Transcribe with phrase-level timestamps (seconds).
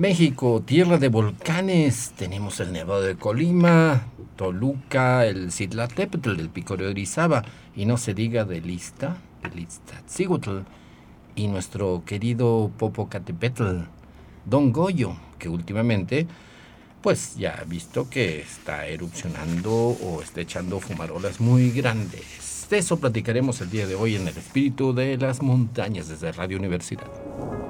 [0.00, 6.86] México, tierra de volcanes, tenemos el Nevado de Colima, Toluca, el Citlaltépetl del Pico de
[6.86, 7.44] Orizaba,
[7.76, 10.60] y no se diga de Lista, el Iztaccíhuatl,
[11.34, 13.80] y nuestro querido Popocatépetl,
[14.46, 16.26] Don Goyo, que últimamente
[17.02, 22.66] pues ya ha visto que está erupcionando o está echando fumarolas muy grandes.
[22.70, 26.56] De eso platicaremos el día de hoy en el espíritu de las montañas desde Radio
[26.56, 27.69] Universidad.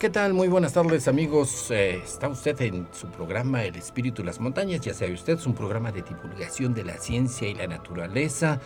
[0.00, 0.32] ¿Qué tal?
[0.32, 1.70] Muy buenas tardes amigos.
[1.70, 4.80] Eh, está usted en su programa El Espíritu de las Montañas.
[4.80, 8.58] Ya sabe usted, es un programa de divulgación de la ciencia y la naturaleza.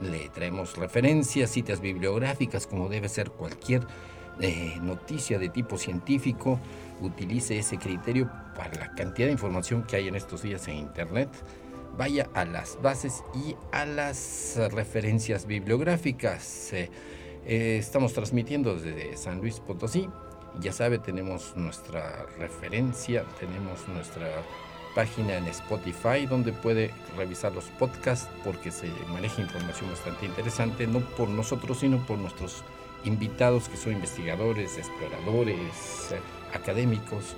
[0.00, 3.86] Le traemos referencias, citas bibliográficas, como debe ser cualquier
[4.40, 6.58] eh, noticia de tipo científico.
[7.00, 11.28] Utilice ese criterio para la cantidad de información que hay en estos días en Internet.
[11.96, 16.72] Vaya a las bases y a las referencias bibliográficas.
[16.72, 16.90] Eh,
[17.44, 20.08] estamos transmitiendo desde San Luis Potosí
[20.58, 24.28] ya sabe, tenemos nuestra referencia, tenemos nuestra
[24.94, 31.00] página en Spotify donde puede revisar los podcasts porque se maneja información bastante interesante, no
[31.00, 32.64] por nosotros, sino por nuestros
[33.04, 36.14] invitados que son investigadores, exploradores,
[36.52, 37.36] académicos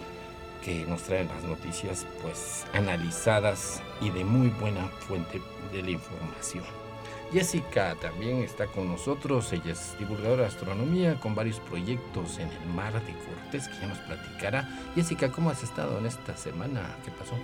[0.64, 5.40] que nos traen las noticias pues analizadas y de muy buena fuente
[5.72, 6.81] de la información.
[7.32, 12.66] Jessica también está con nosotros, ella es divulgadora de astronomía con varios proyectos en el
[12.74, 14.68] mar de Cortés que ya nos platicará.
[14.94, 16.94] Jessica, ¿cómo has estado en esta semana?
[17.02, 17.34] ¿Qué pasó?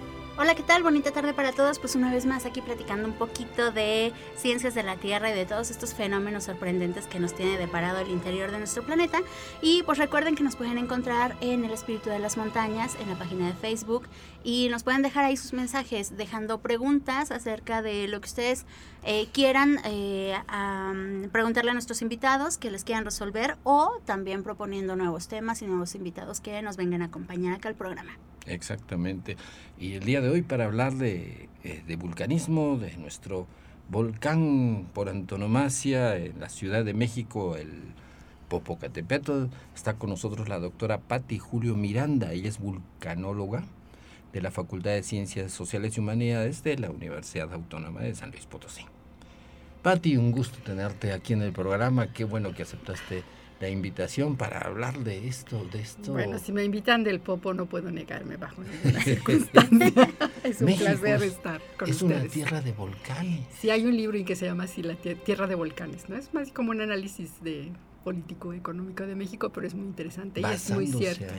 [0.41, 0.84] Hola, ¿qué tal?
[0.84, 1.81] Bonita tarde para todos.
[1.81, 5.44] Pues una vez más aquí platicando un poquito de ciencias de la Tierra y de
[5.47, 9.19] todos estos fenómenos sorprendentes que nos tiene deparado el interior de nuestro planeta.
[9.62, 13.16] Y pues recuerden que nos pueden encontrar en El Espíritu de las Montañas, en la
[13.16, 14.06] página de Facebook,
[14.44, 18.65] y nos pueden dejar ahí sus mensajes dejando preguntas acerca de lo que ustedes
[19.03, 20.38] eh, quieran eh,
[21.32, 25.97] preguntarle a nuestros invitados, que les quieran resolver, o también proponiendo nuevos temas y nuevos
[25.97, 28.12] invitados que nos vengan a acompañar acá al programa.
[28.48, 29.36] Exactamente.
[29.78, 33.47] Y el día de hoy para hablar de, eh, de, vulcanismo, de nuestro
[33.88, 37.70] volcán por antonomasia en la Ciudad de México, el
[38.48, 42.32] Popocatépetl, está con nosotros la doctora Patti Julio Miranda.
[42.32, 43.64] Ella es vulcanóloga
[44.32, 48.47] de la Facultad de Ciencias Sociales y Humanidades de la Universidad Autónoma de San Luis
[48.47, 48.82] Potosí.
[49.82, 52.12] Patti, un gusto tenerte aquí en el programa.
[52.12, 53.22] Qué bueno que aceptaste
[53.61, 56.13] la invitación para hablar de esto, de esto.
[56.13, 60.11] Bueno, si me invitan del Popo no puedo negarme bajo ninguna circunstancia.
[60.45, 62.17] es un placer estar con es ustedes.
[62.17, 63.41] Es una tierra de volcanes.
[63.59, 66.17] Sí, hay un libro en que se llama así, La Tierra de Volcanes, ¿no?
[66.17, 67.73] Es más como un análisis de
[68.04, 71.32] político económico de México, pero es muy interesante y es muy cierto.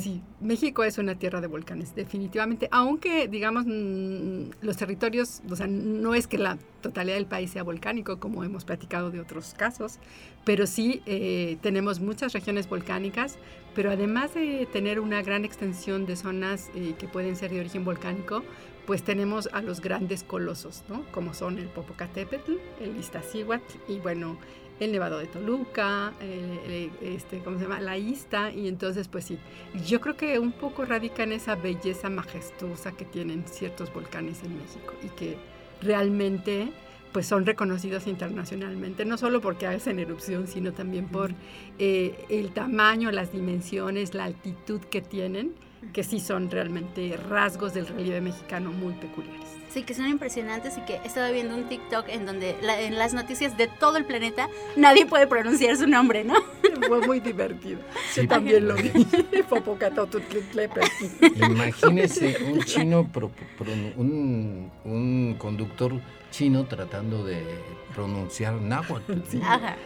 [0.00, 5.66] Sí, México es una tierra de volcanes, definitivamente, aunque digamos mm, los territorios, o sea,
[5.66, 9.98] no es que la totalidad del país sea volcánico, como hemos platicado de otros casos,
[10.44, 13.38] pero sí eh, tenemos muchas regiones volcánicas,
[13.74, 17.84] pero además de tener una gran extensión de zonas eh, que pueden ser de origen
[17.84, 18.42] volcánico,
[18.86, 21.04] pues tenemos a los grandes colosos, ¿no?
[21.10, 24.38] Como son el Popocatépetl, el Iztaccíhuatl y bueno,
[24.80, 26.12] el Nevado de Toluca,
[27.00, 27.80] este, ¿cómo se llama?
[27.80, 29.38] La Ista, y entonces pues sí,
[29.86, 34.56] yo creo que un poco radica en esa belleza majestuosa que tienen ciertos volcanes en
[34.56, 35.36] México y que
[35.80, 36.72] realmente
[37.12, 41.30] pues son reconocidos internacionalmente, no solo porque hacen erupción, sino también por
[41.78, 45.54] eh, el tamaño, las dimensiones, la altitud que tienen,
[45.94, 49.46] que sí son realmente rasgos del relieve mexicano muy peculiares.
[49.76, 53.12] Sí, que son impresionantes y que he estado viendo un TikTok en donde en las
[53.12, 56.36] noticias de todo el planeta nadie puede pronunciar su nombre, ¿no?
[56.88, 57.80] Fue muy divertido.
[58.10, 58.90] Sí, también lo vi.
[61.50, 63.06] Imagínese un chino,
[63.98, 65.92] un, un conductor
[66.30, 67.42] chino tratando de
[67.94, 69.12] pronunciar náhuatl.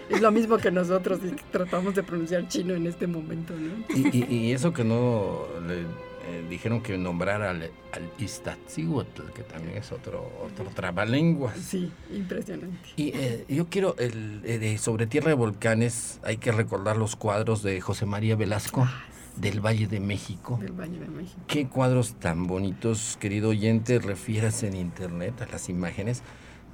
[0.08, 1.18] Es lo mismo que nosotros
[1.50, 3.84] tratamos de pronunciar chino en este momento, ¿no?
[4.12, 5.46] Y, eso que no
[6.30, 8.10] eh, dijeron que nombrar al, al
[9.34, 11.52] que también es otro, otro trabalengua.
[11.54, 12.78] Sí, impresionante.
[12.96, 17.62] Y eh, yo quiero, el, eh, sobre Tierra de Volcanes, hay que recordar los cuadros
[17.62, 18.86] de José María Velasco.
[18.86, 19.04] Ah,
[19.36, 20.58] del Valle de México.
[20.60, 21.40] Del Valle de México.
[21.46, 26.22] Qué cuadros tan bonitos, querido oyente, refieras en internet a las imágenes.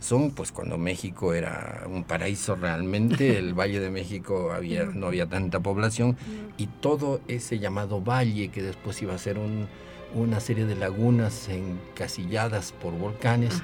[0.00, 5.26] Son pues cuando México era un paraíso realmente, el Valle de México había, no había
[5.26, 6.16] tanta población
[6.56, 9.68] y todo ese llamado valle que después iba a ser un,
[10.14, 13.62] una serie de lagunas encasilladas por volcanes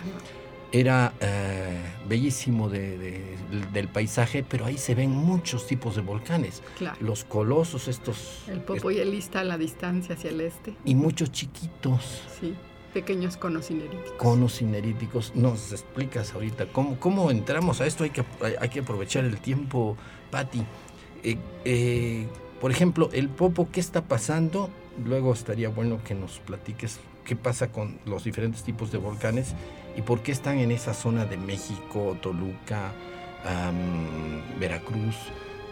[0.72, 6.62] era eh, bellísimo del paisaje, pero ahí se ven muchos tipos de volcanes.
[7.00, 8.44] Los colosos, estos...
[8.48, 10.74] El Popo y el Ista a la distancia hacia el este.
[10.84, 12.22] Y muchos chiquitos.
[12.40, 12.54] Sí,
[12.92, 14.12] pequeños conos cineríticos.
[14.12, 15.34] Conos cineríticos.
[15.34, 18.04] Nos explicas ahorita cómo, cómo entramos a esto.
[18.04, 18.24] Hay que,
[18.60, 19.96] hay que aprovechar el tiempo,
[20.30, 20.62] Patti.
[21.22, 22.26] Eh, eh,
[22.60, 24.70] por ejemplo, el Popo, ¿qué está pasando?
[25.04, 29.54] Luego estaría bueno que nos platiques qué pasa con los diferentes tipos de volcanes
[29.96, 32.92] y por qué están en esa zona de México, Toluca,
[34.58, 35.16] Veracruz,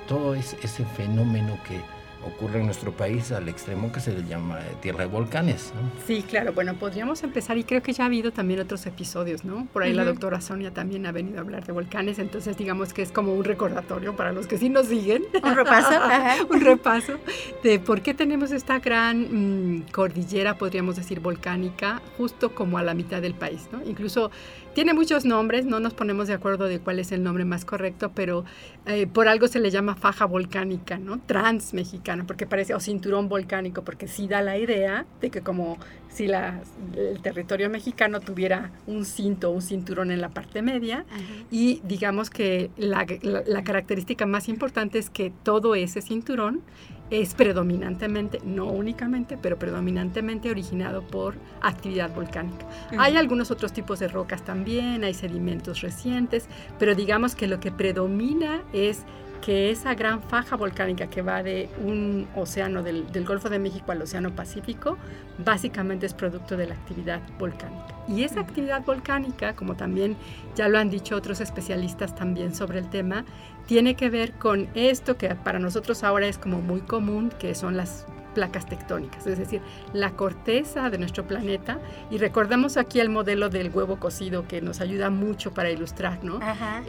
[0.09, 1.81] todo ese fenómeno que
[2.27, 5.73] ocurre en nuestro país al extremo que se le llama eh, tierra de volcanes.
[6.07, 6.53] Sí, claro.
[6.53, 9.67] Bueno, podríamos empezar y creo que ya ha habido también otros episodios, ¿no?
[9.73, 13.03] Por ahí la doctora Sonia también ha venido a hablar de volcanes, entonces digamos que
[13.03, 15.25] es como un recordatorio para los que sí nos siguen.
[15.43, 15.91] Un repaso.
[16.51, 17.15] un repaso
[17.63, 22.95] de por qué tenemos esta gran mm, cordillera, podríamos decir, volcánica, justo como a la
[22.95, 23.83] mitad del país, ¿no?
[23.85, 24.31] Incluso
[24.75, 28.13] tiene muchos nombres, no nos ponemos de acuerdo de cuál es el nombre más correcto,
[28.15, 28.45] pero
[28.87, 31.21] eh, por algo se le llama faja volcánica, ¿no?
[31.21, 35.79] Transmexicana, porque parece, o cinturón volcánico, porque sí da la idea de que como
[36.09, 36.61] si la,
[36.97, 41.05] el territorio mexicano tuviera un cinto, un cinturón en la parte media,
[41.51, 46.63] y digamos que la, la característica más importante es que todo ese cinturón
[47.11, 52.67] es predominantemente, no únicamente, pero predominantemente originado por actividad volcánica.
[52.99, 56.49] Hay algunos otros tipos de rocas también, hay sedimentos recientes,
[56.79, 59.05] pero digamos que lo que predomina es
[59.41, 64.03] que esa gran faja volcánica que va de un océano del, Golfo de México al
[64.03, 64.99] Océano Pacífico,
[65.39, 67.95] básicamente es producto de la actividad volcánica.
[68.09, 70.17] Y esa actividad volcánica, como también
[70.57, 73.25] ya lo han dicho otros especialistas también sobre el tema,
[73.67, 77.77] tiene que ver con esto que para nosotros ahora es como muy común, que son
[77.77, 79.61] las placas tectónicas, es decir,
[79.93, 81.79] la corteza de nuestro planeta.
[82.11, 86.41] Y recordamos aquí el modelo del huevo cocido que nos ayuda mucho para ilustrar, ¿no?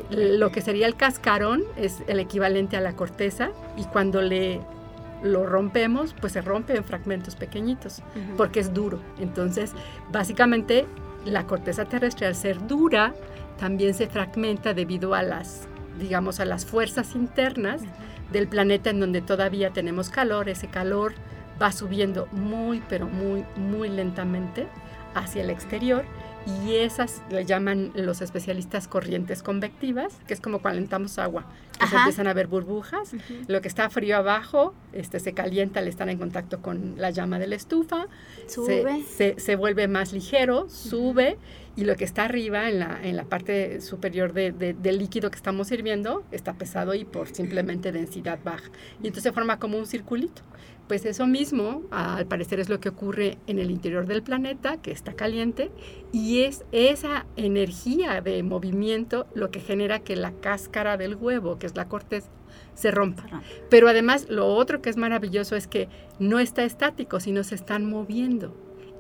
[0.10, 4.62] Lo que sería el cascarón es el equivalente a la corteza y cuando le
[5.24, 8.02] lo rompemos, pues se rompe en fragmentos pequeñitos,
[8.38, 9.00] porque es duro.
[9.20, 9.74] Entonces,
[10.12, 10.88] básicamente,
[11.26, 13.14] la corteza terrestre, al ser dura,
[13.60, 15.68] también se fragmenta debido a las,
[16.00, 17.82] digamos, a las fuerzas internas
[18.32, 20.50] del planeta en donde todavía tenemos calor.
[20.50, 21.14] Ese calor
[21.62, 24.68] va subiendo muy, pero muy, muy lentamente
[25.14, 26.06] hacia el exterior
[26.46, 31.46] y esas le llaman los especialistas corrientes convectivas, que es como cuando alentamos agua,
[31.80, 33.12] que se empiezan a ver burbujas,
[33.48, 37.38] lo que está frío abajo este, se calienta al estar en contacto con la llama
[37.38, 38.08] de la estufa,
[38.48, 39.04] sube.
[39.04, 41.38] Se, se, vuelve más ligero, sube,
[41.76, 45.38] y lo que está arriba, en la, en la parte superior de, del líquido que
[45.38, 48.70] estamos sirviendo, está pesado y por simplemente densidad baja.
[49.02, 50.42] Y entonces se forma como un circulito.
[50.88, 54.92] Pues eso mismo, al parecer, es lo que ocurre en el interior del planeta, que
[54.92, 55.72] está caliente,
[56.12, 61.68] y es esa energía de movimiento lo que genera que la cáscara del huevo, que
[61.68, 62.30] es la corteza,
[62.74, 63.24] se rompa.
[63.70, 65.88] Pero además, lo otro que es maravilloso es que
[66.20, 68.54] no está estático, sino se están moviendo.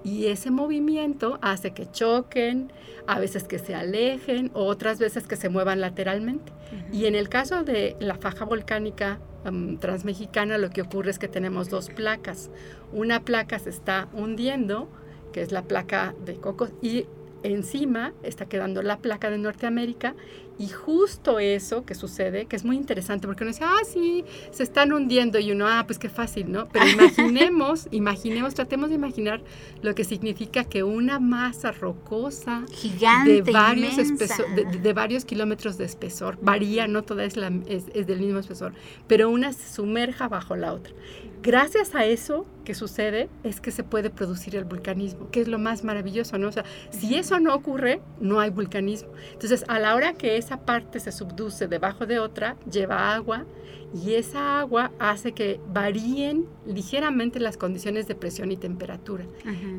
[0.04, 2.72] Y ese movimiento hace que choquen,
[3.08, 6.52] a veces que se alejen, otras veces que se muevan lateralmente.
[6.92, 9.20] Y en el caso de la faja volcánica
[9.80, 12.50] transmexicana lo que ocurre es que tenemos dos placas.
[12.94, 14.90] Una placa se está hundiendo,
[15.34, 17.06] que es la placa de Cocos, y
[17.44, 20.16] encima está quedando la placa de Norteamérica
[20.62, 24.62] y justo eso que sucede, que es muy interesante, porque uno dice, ah, sí, se
[24.62, 26.68] están hundiendo y uno, ah, pues qué fácil, ¿no?
[26.70, 29.42] Pero imaginemos, imaginemos, tratemos de imaginar
[29.82, 36.38] lo que significa que una masa rocosa gigante, de varios, de, varios kilómetros de espesor,
[36.42, 38.74] varía, no toda es, la, es, es del mismo espesor,
[39.08, 40.94] pero una se sumerja bajo la otra
[41.42, 45.60] gracias a eso que sucede es que se puede producir el vulcanismo, que es lo
[45.60, 46.48] más maravilloso, ¿no?
[46.48, 49.10] O sea, si eso no ocurre, no hay vulcanismo.
[49.34, 53.46] Entonces, a la hora que esa parte se subduce debajo de otra, lleva agua
[53.94, 59.26] y esa agua hace que varíen ligeramente las condiciones de presión y temperatura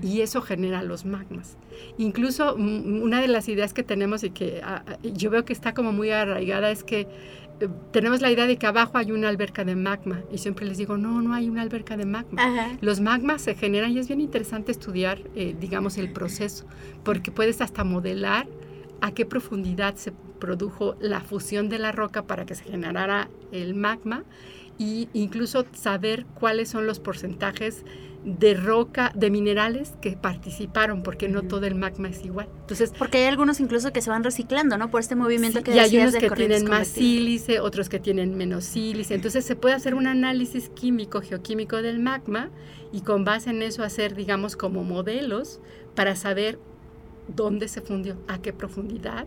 [0.03, 1.57] y eso genera los magmas.
[1.97, 5.73] Incluso una de las ideas que tenemos y que ah, ah, yo veo que está
[5.73, 7.09] como muy arraigada es que
[7.91, 10.97] tenemos la idea de que abajo hay una alberca de magma y siempre les digo,
[10.97, 12.77] no, no hay una alberca de magma.
[12.81, 16.67] Los magmas se generan y es bien interesante estudiar, eh, digamos, el proceso,
[17.05, 18.47] porque puedes hasta modelar
[19.01, 23.75] a qué profundidad se produjo la fusión de la roca para que se generara el
[23.75, 24.25] magma
[24.79, 27.85] e incluso saber cuáles son los porcentajes
[28.25, 32.49] de roca, de minerales que participaron, porque no todo el magma es igual.
[32.61, 34.91] Entonces, porque hay algunos incluso que se van reciclando, ¿no?
[34.91, 38.65] Por este movimiento que y hay unos que tienen más sílice, otros que tienen menos
[38.65, 39.15] sílice.
[39.15, 42.51] Entonces se puede hacer un análisis químico, geoquímico del magma
[42.93, 45.61] y con base en eso hacer, digamos, como modelos
[45.97, 46.59] para saber
[47.29, 49.27] dónde se fundió, a qué profundidad,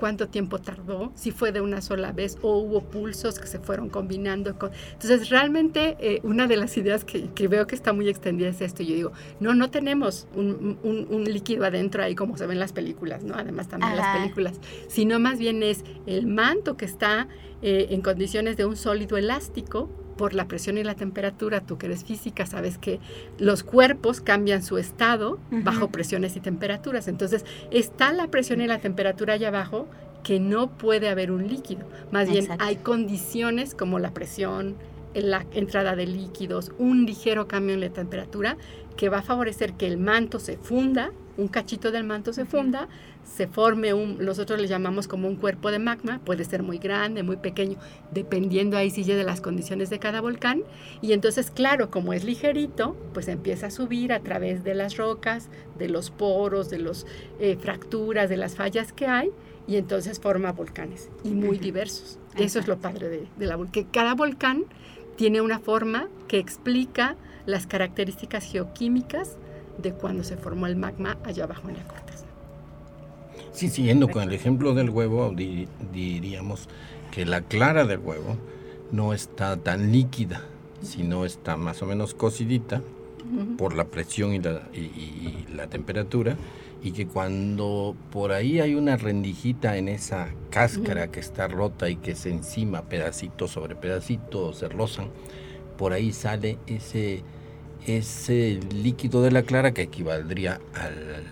[0.00, 3.90] cuánto tiempo tardó, si fue de una sola vez o hubo pulsos que se fueron
[3.90, 4.58] combinando.
[4.58, 4.70] Con...
[4.92, 8.82] Entonces, realmente eh, una de las ideas que, veo que está muy extendida es esto.
[8.82, 10.78] Yo digo, no, no tenemos un,
[11.26, 13.34] líquido adentro ahí como se ven en las películas, ¿no?
[13.34, 17.28] Además también las películas, sino más bien es el manto que está
[17.60, 21.86] eh, en condiciones de un sólido elástico por la presión y la temperatura, tú que
[21.86, 23.00] eres física, sabes que
[23.38, 27.08] los cuerpos cambian su estado bajo presiones y temperaturas.
[27.08, 29.88] Entonces, está la presión y la temperatura allá abajo
[30.22, 31.86] que no puede haber un líquido.
[32.10, 34.76] Más bien, hay condiciones como la presión,
[35.14, 38.58] la entrada de líquidos, un ligero cambio en la temperatura
[38.98, 42.88] que va a favorecer que el manto se funda, un cachito del manto se funda,
[43.34, 47.22] se forme un, nosotros le llamamos como un cuerpo de magma, puede ser muy grande,
[47.22, 47.76] muy pequeño,
[48.12, 50.62] dependiendo ahí sí de las condiciones de cada volcán.
[51.00, 55.48] Y entonces, claro, como es ligerito, pues empieza a subir a través de las rocas,
[55.78, 57.06] de los poros, de las
[57.38, 59.30] eh, fracturas, de las fallas que hay,
[59.66, 62.18] y entonces forma volcanes, y muy diversos.
[62.36, 64.64] Eso es lo padre de, de la que cada volcán
[65.16, 69.36] tiene una forma que explica las características geoquímicas
[69.78, 72.29] de cuando se formó el magma allá abajo en la corteza.
[73.52, 75.34] Sí, siguiendo con el ejemplo del huevo,
[75.92, 76.68] diríamos
[77.10, 78.36] que la clara del huevo
[78.92, 80.42] no está tan líquida,
[80.82, 82.82] sino está más o menos cocidita
[83.58, 86.36] por la presión y la, y la, temperatura,
[86.82, 91.96] y que cuando por ahí hay una rendijita en esa cáscara que está rota y
[91.96, 95.10] que se encima pedacito sobre pedacito, se rozan,
[95.76, 97.22] por ahí sale ese
[97.86, 100.60] ese líquido de la clara que equivaldría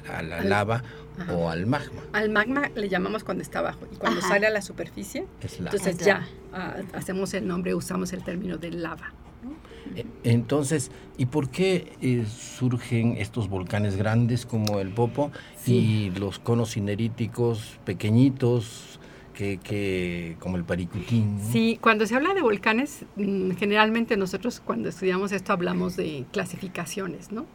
[0.09, 0.83] a la lava
[1.31, 2.03] o al magma.
[2.13, 5.27] Al magma le llamamos cuando está abajo y cuando sale a la superficie,
[5.59, 9.13] entonces ya ah, hacemos el nombre, usamos el término de lava.
[9.95, 15.31] E, entonces, ¿y por qué eh, surgen estos volcanes grandes como el Popo
[15.67, 18.99] y los conos cineríticos pequeñitos
[19.39, 21.39] que, como el Paricutín.
[21.53, 27.31] Sí, cuando se habla de volcanes, mm, generalmente nosotros cuando estudiamos esto hablamos de clasificaciones,
[27.31, 27.47] ¿no?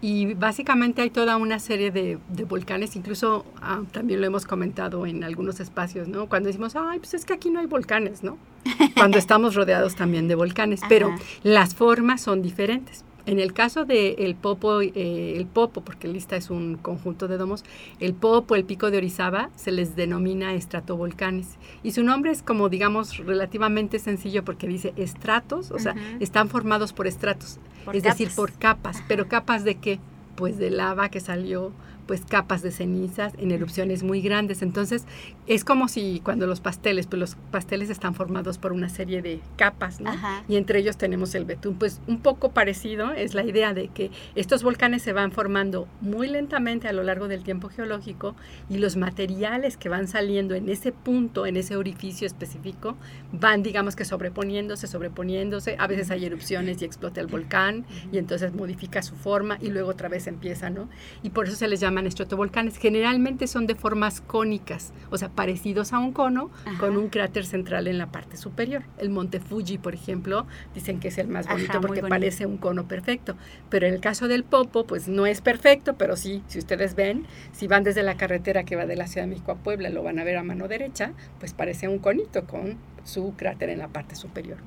[0.00, 5.24] Y básicamente hay toda una serie de, volcanes, incluso ah, también lo hemos comentado en
[5.24, 6.28] algunos espacios, ¿no?
[6.28, 8.36] Cuando decimos, ay, pues es que aquí no hay volcanes, ¿no?
[8.94, 13.04] Cuando estamos rodeados también de volcanes, pero las formas son diferentes.
[13.26, 17.38] En el caso del el Popo, eh, el Popo, porque lista es un conjunto de
[17.38, 17.64] domos,
[18.00, 21.56] el Popo, el Pico de Orizaba, se les denomina estratovolcanes.
[21.82, 26.92] Y su nombre es como, digamos, relativamente sencillo porque dice estratos, o sea, están formados
[26.92, 27.58] por estratos,
[27.92, 29.02] es decir, por capas.
[29.08, 30.00] ¿Pero capas de qué?
[30.36, 31.72] Pues de lava que salió
[32.06, 34.62] pues capas de cenizas en erupciones muy grandes.
[34.62, 35.04] Entonces,
[35.46, 39.40] es como si cuando los pasteles, pues los pasteles están formados por una serie de
[39.56, 40.10] capas, ¿no?
[40.48, 41.76] Y entre ellos tenemos el betún.
[41.76, 46.28] Pues un poco parecido es la idea de que estos volcanes se van formando muy
[46.28, 48.34] lentamente a lo largo del tiempo geológico
[48.68, 52.96] y los materiales que van saliendo en ese punto, en ese orificio específico,
[53.32, 55.76] van, digamos que sobreponiéndose, sobreponiéndose.
[55.78, 59.90] A veces hay erupciones y explota el volcán y entonces modifica su forma y luego
[59.90, 60.88] otra vez empieza, ¿no?
[61.22, 62.76] Y por eso se les llama llaman estratovolcanes.
[62.76, 67.86] Generalmente son de formas cónicas, o sea, parecidos a un cono, con un cráter central
[67.86, 68.82] en la parte superior.
[68.98, 72.88] El monte Fuji, por ejemplo, dicen que es el más bonito porque parece un cono
[72.88, 73.36] perfecto.
[73.70, 77.26] Pero en el caso del Popo, pues no es perfecto, pero sí, si ustedes ven,
[77.52, 80.02] si van desde la carretera que va de la Ciudad de México a Puebla, lo
[80.02, 83.88] van a ver a mano derecha, pues parece un conito con su cráter en la
[83.88, 84.58] parte superior.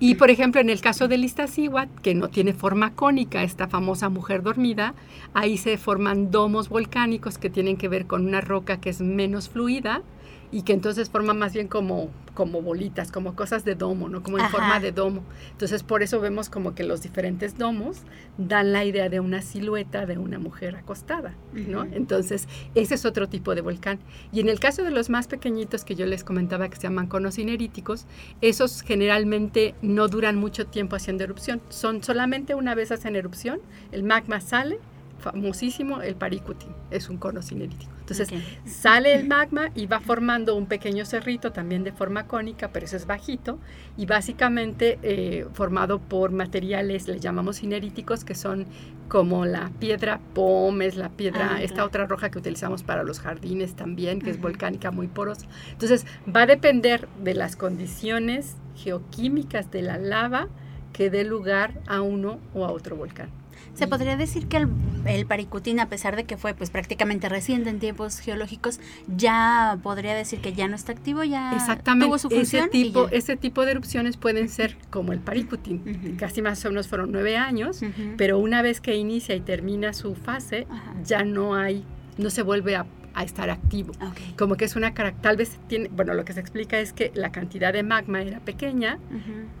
[0.00, 4.08] Y por ejemplo, en el caso del Iztaccíhuatl, que no tiene forma cónica, esta famosa
[4.08, 4.94] mujer dormida,
[5.34, 9.48] ahí se forman domos volcánicos que tienen que ver con una roca que es menos
[9.48, 10.02] fluida
[10.50, 14.22] y que entonces forma más bien como, como bolitas, como cosas de domo, ¿no?
[14.22, 15.22] Como en forma de domo.
[15.52, 17.98] Entonces por eso vemos como que los diferentes domos
[18.38, 21.84] dan la idea de una silueta de una mujer acostada, ¿no?
[21.84, 23.98] Entonces ese es otro tipo de volcán.
[24.32, 27.08] Y en el caso de los más pequeñitos que yo les comentaba que se llaman
[27.08, 28.06] conos ineríticos,
[28.40, 31.60] esos generalmente no duran mucho tiempo haciendo erupción.
[31.68, 33.60] Son solamente una vez hacen erupción,
[33.92, 34.78] el magma sale,
[35.18, 37.97] famosísimo el Paricutín, es un cono cinerítico.
[38.10, 38.30] Entonces
[38.64, 42.96] sale el magma y va formando un pequeño cerrito también de forma cónica, pero eso
[42.96, 43.58] es bajito
[43.98, 48.66] y básicamente eh, formado por materiales, le llamamos cineríticos, que son
[49.08, 53.74] como la piedra pómez, la piedra, ah, esta otra roja que utilizamos para los jardines
[53.74, 55.46] también, que es volcánica muy porosa.
[55.72, 60.48] Entonces va a depender de las condiciones geoquímicas de la lava
[60.94, 63.28] que dé lugar a uno o a otro volcán.
[63.74, 64.68] Se podría decir que el,
[65.06, 70.14] el, Paricutín, a pesar de que fue pues prácticamente reciente en tiempos geológicos, ya podría
[70.14, 71.52] decir que ya no está activo, ya
[71.84, 72.64] tuvo su función.
[72.64, 76.88] Ese tipo, ese tipo de erupciones pueden ser como el Paricutín, casi más o menos
[76.88, 77.80] fueron nueve años,
[78.16, 80.66] pero una vez que inicia y termina su fase,
[81.04, 81.84] ya no hay,
[82.16, 82.86] no se vuelve a
[83.24, 83.92] estar activo.
[84.36, 87.32] Como que es una tal vez tiene, bueno, lo que se explica es que la
[87.32, 88.98] cantidad de magma era pequeña,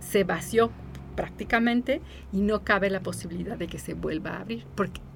[0.00, 0.70] se vació
[1.18, 2.00] prácticamente
[2.32, 4.64] y no cabe la posibilidad de que se vuelva a abrir.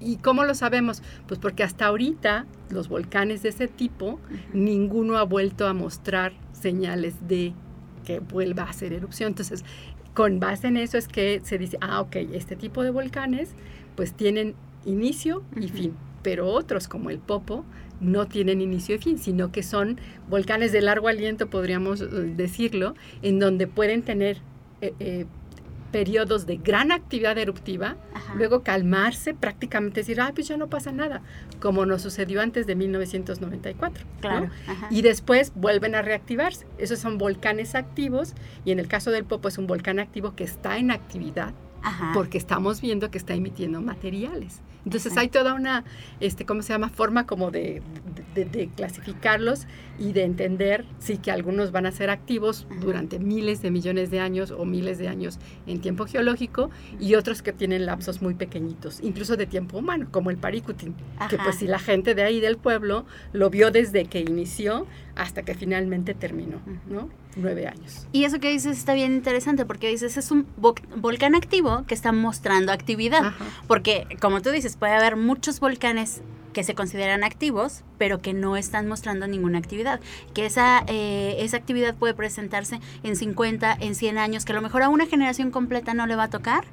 [0.01, 1.01] ¿Y cómo lo sabemos?
[1.29, 4.19] Pues porque hasta ahorita los volcanes de ese tipo,
[4.51, 7.53] ninguno ha vuelto a mostrar señales de
[8.03, 9.29] que vuelva a hacer erupción.
[9.29, 9.63] Entonces,
[10.13, 13.55] con base en eso es que se dice, ah, ok, este tipo de volcanes
[13.95, 17.63] pues tienen inicio y fin, pero otros como el Popo
[18.01, 22.93] no tienen inicio y fin, sino que son volcanes de largo aliento, podríamos eh, decirlo,
[23.21, 24.41] en donde pueden tener
[24.81, 25.25] eh, eh,
[25.93, 27.95] periodos de gran actividad eruptiva,
[28.35, 31.21] luego calmarse, prácticamente decir, ay, pues ya no pasa nada,
[31.61, 34.03] como nos sucedió antes de 1994.
[34.19, 34.49] Claro.
[34.89, 36.65] Y después vuelven a reactivarse.
[36.79, 38.33] Esos son volcanes activos
[38.65, 41.53] y en el caso del Popo es un volcán activo que está en actividad
[42.13, 44.61] porque estamos viendo que está emitiendo materiales.
[44.85, 45.85] Entonces hay toda una,
[46.19, 46.89] este, ¿cómo se llama?
[46.89, 47.81] Forma como de,
[48.35, 49.65] de, clasificarlos
[49.97, 54.19] y de entender, sí, que algunos van a ser activos durante miles de millones de
[54.19, 58.99] años o miles de años en tiempo geológico y otros que tienen lapsos muy pequeñitos,
[59.01, 60.95] incluso de tiempo humano, como el Paricutín,
[61.29, 65.43] que pues si la gente de ahí del pueblo lo vio desde que inició hasta
[65.43, 67.09] que finalmente terminó, ¿no?
[67.35, 68.07] Nueve años.
[68.11, 72.11] Y eso que dices está bien interesante porque dices es un volcán activo que está
[72.11, 73.33] mostrando actividad,
[73.67, 76.21] porque como tú dices, puede haber muchos volcanes
[76.53, 79.99] que se consideran activos, pero que no están mostrando ninguna actividad.
[80.33, 84.61] Que esa, eh, esa actividad puede presentarse en 50, en 100 años, que a lo
[84.61, 86.63] mejor a una generación completa no le va a tocar,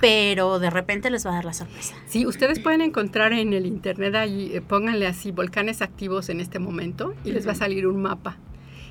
[0.00, 1.94] pero de repente les va a dar la sorpresa.
[2.06, 6.58] Sí, ustedes pueden encontrar en el internet ahí, eh, pónganle así, volcanes activos en este
[6.58, 8.36] momento, y les va a salir un mapa.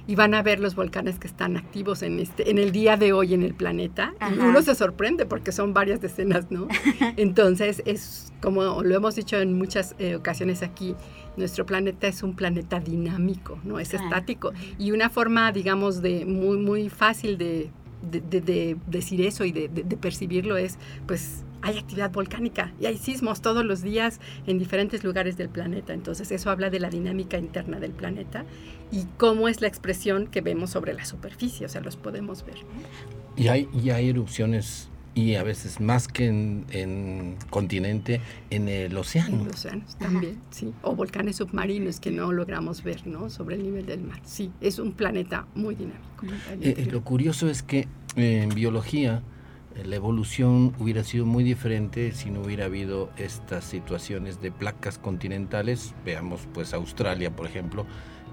[0.08, 3.12] Y van a ver los volcanes que están activos en este en el día de
[3.12, 4.14] hoy en el planeta.
[4.36, 6.68] Y uno se sorprende porque son varias decenas no
[7.18, 10.96] entonces es como lo hemos dicho en muchas eh, ocasiones aquí
[11.38, 14.54] nuestro planeta es un planeta dinámico no es estático.
[14.78, 17.72] Y una forma digamos de muy muy fácil de
[18.06, 23.66] de, decir eso y de, percibirlo es, pues hay actividad volcánica y hay sismos todos
[23.66, 25.94] los días en diferentes lugares del planeta.
[25.94, 28.46] Entonces eso habla de la dinámica interna del planeta
[28.92, 32.58] y cómo es la expresión que vemos sobre la superficie, o sea, los podemos ver.
[33.36, 39.38] Y hay, y hay erupciones y a veces más que en, continente, en el océano.
[39.38, 40.74] En los océanos también, sí.
[40.82, 43.30] O volcanes submarinos que no logramos ver, ¿no?
[43.30, 44.20] Sobre el nivel del mar.
[44.26, 46.26] Sí, es un planeta muy dinámico.
[46.62, 49.24] Eh, eh, lo curioso es que en biología
[49.76, 54.98] eh, la evolución hubiera sido muy diferente si no hubiera habido estas situaciones de placas
[54.98, 55.96] continentales.
[56.04, 57.86] Veamos pues Australia, por ejemplo,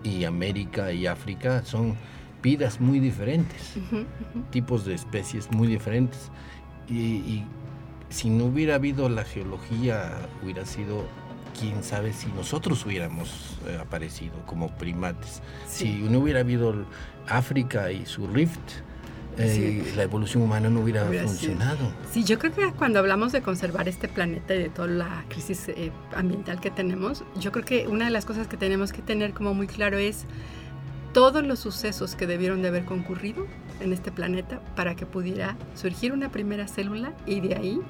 [0.03, 1.95] y América y África son
[2.43, 3.75] vidas muy diferentes,
[4.51, 6.33] tipos de especies muy diferentes
[6.89, 7.45] y,
[8.11, 11.07] si no hubiera habido la geología, hubiera sido
[11.59, 15.41] quién sabe si nosotros hubiéramos eh, aparecido como primates.
[15.67, 16.85] Si no hubiera habido
[17.27, 18.61] África y su rift,
[19.39, 21.91] eh, la evolución humana no hubiera, funcionado.
[22.11, 25.69] Sí, yo creo que cuando hablamos de conservar este planeta y de toda la crisis
[25.69, 29.33] eh, ambiental que tenemos, yo creo que una de las cosas que tenemos que tener
[29.33, 30.27] como muy claro es
[31.13, 33.47] todos los sucesos que debieron de haber concurrido
[33.81, 37.81] en este planeta para que pudiera surgir una primera célula y de ahí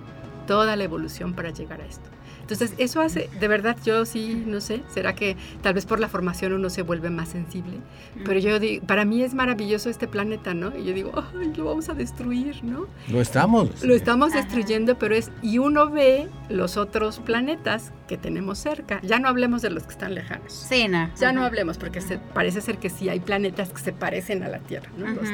[0.46, 2.10] toda la evolución para llegar a esto.
[2.42, 6.08] Entonces, eso hace, de verdad, yo sí, no sé, será que tal vez por la
[6.08, 7.78] formación uno se vuelve más sensible,
[8.24, 10.76] pero yo digo, para mí es maravilloso este planeta, ¿no?
[10.76, 12.86] Y yo digo, ay, lo vamos a destruir, ¿no?
[13.08, 13.82] Lo estamos.
[13.82, 19.18] Lo estamos destruyendo, pero es, y uno ve los otros planetas que tenemos cerca, ya
[19.18, 20.52] no hablemos de los que están lejanos.
[20.52, 21.10] Sí, no.
[21.18, 24.48] Ya no hablemos, porque se, parece ser que sí hay planetas que se parecen a
[24.48, 25.06] la Tierra, ¿no?
[25.08, 25.28] Los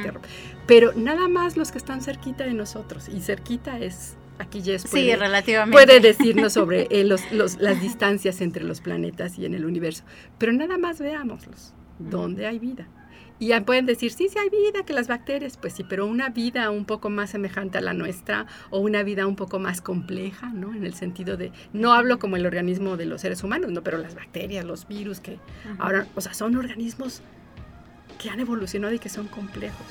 [0.66, 5.16] pero nada más los que están cerquita de nosotros, y cerquita es aquí Jess puede,
[5.16, 5.72] relativamente.
[5.72, 10.04] puede decirnos sobre eh, las distancias entre los planetas y en el universo.
[10.38, 12.86] Pero nada más veámoslos, ¿dónde hay vida?
[13.40, 16.28] Y ya pueden decir, sí, sí hay vida, que las bacterias, pues sí, pero una
[16.28, 20.48] vida un poco más semejante a la nuestra o una vida un poco más compleja,
[20.48, 20.74] ¿no?
[20.74, 23.98] En el sentido de, no hablo como el organismo de los seres humanos, no, pero
[23.98, 25.38] las bacterias, los virus, que
[25.78, 27.22] ahora, o sea, son organismos
[28.20, 29.86] que han evolucionado y que son complejos.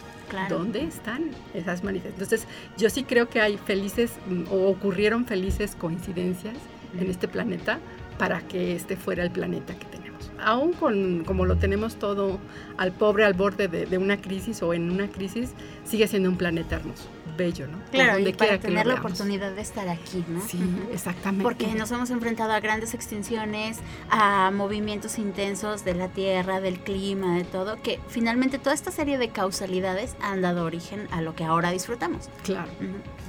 [0.50, 2.44] ¿Dónde están esas manifestaciones?
[2.44, 6.56] Entonces, yo sí creo que hay felices mm, o ocurrieron felices coincidencias
[7.00, 7.80] en este planeta
[8.18, 10.32] para que este fuera el planeta que tenemos.
[10.40, 12.40] aún con como lo tenemos todo
[12.78, 16.78] al pobre al borde de, una crisis o en una crisis, sigue siendo un planeta
[16.78, 17.08] hermoso,
[17.38, 17.78] bello, ¿no?
[17.92, 20.42] Claro, y para tener la oportunidad de estar aquí, ¿no?
[20.42, 20.60] Sí,
[20.92, 21.44] exactamente.
[21.44, 27.38] Porque nos hemos enfrentado a grandes extinciones, a movimientos intensos de la Tierra, del clima,
[27.38, 31.44] de todo, que finalmente toda esta serie de causalidades han dado origen a lo que
[31.44, 32.30] ahora disfrutamos.
[32.44, 32.70] Claro,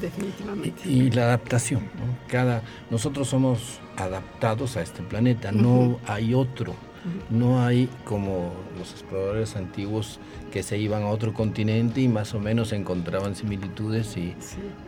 [0.01, 0.89] definitivamente.
[0.89, 2.19] Y, la adaptación, ¿no?
[2.29, 6.75] Cada, nosotros somos adaptados a este planeta, no hay otro
[7.31, 10.19] no hay como los exploradores antiguos
[10.53, 14.35] que se iban a otro continente y más o menos encontraban similitudes y,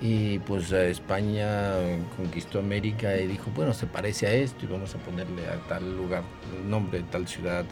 [0.00, 1.74] y pues España
[2.16, 5.96] conquistó América y dijo, bueno, se parece a esto y vamos a ponerle a tal
[5.96, 6.22] lugar
[6.58, 7.64] el nombre de tal ciudad.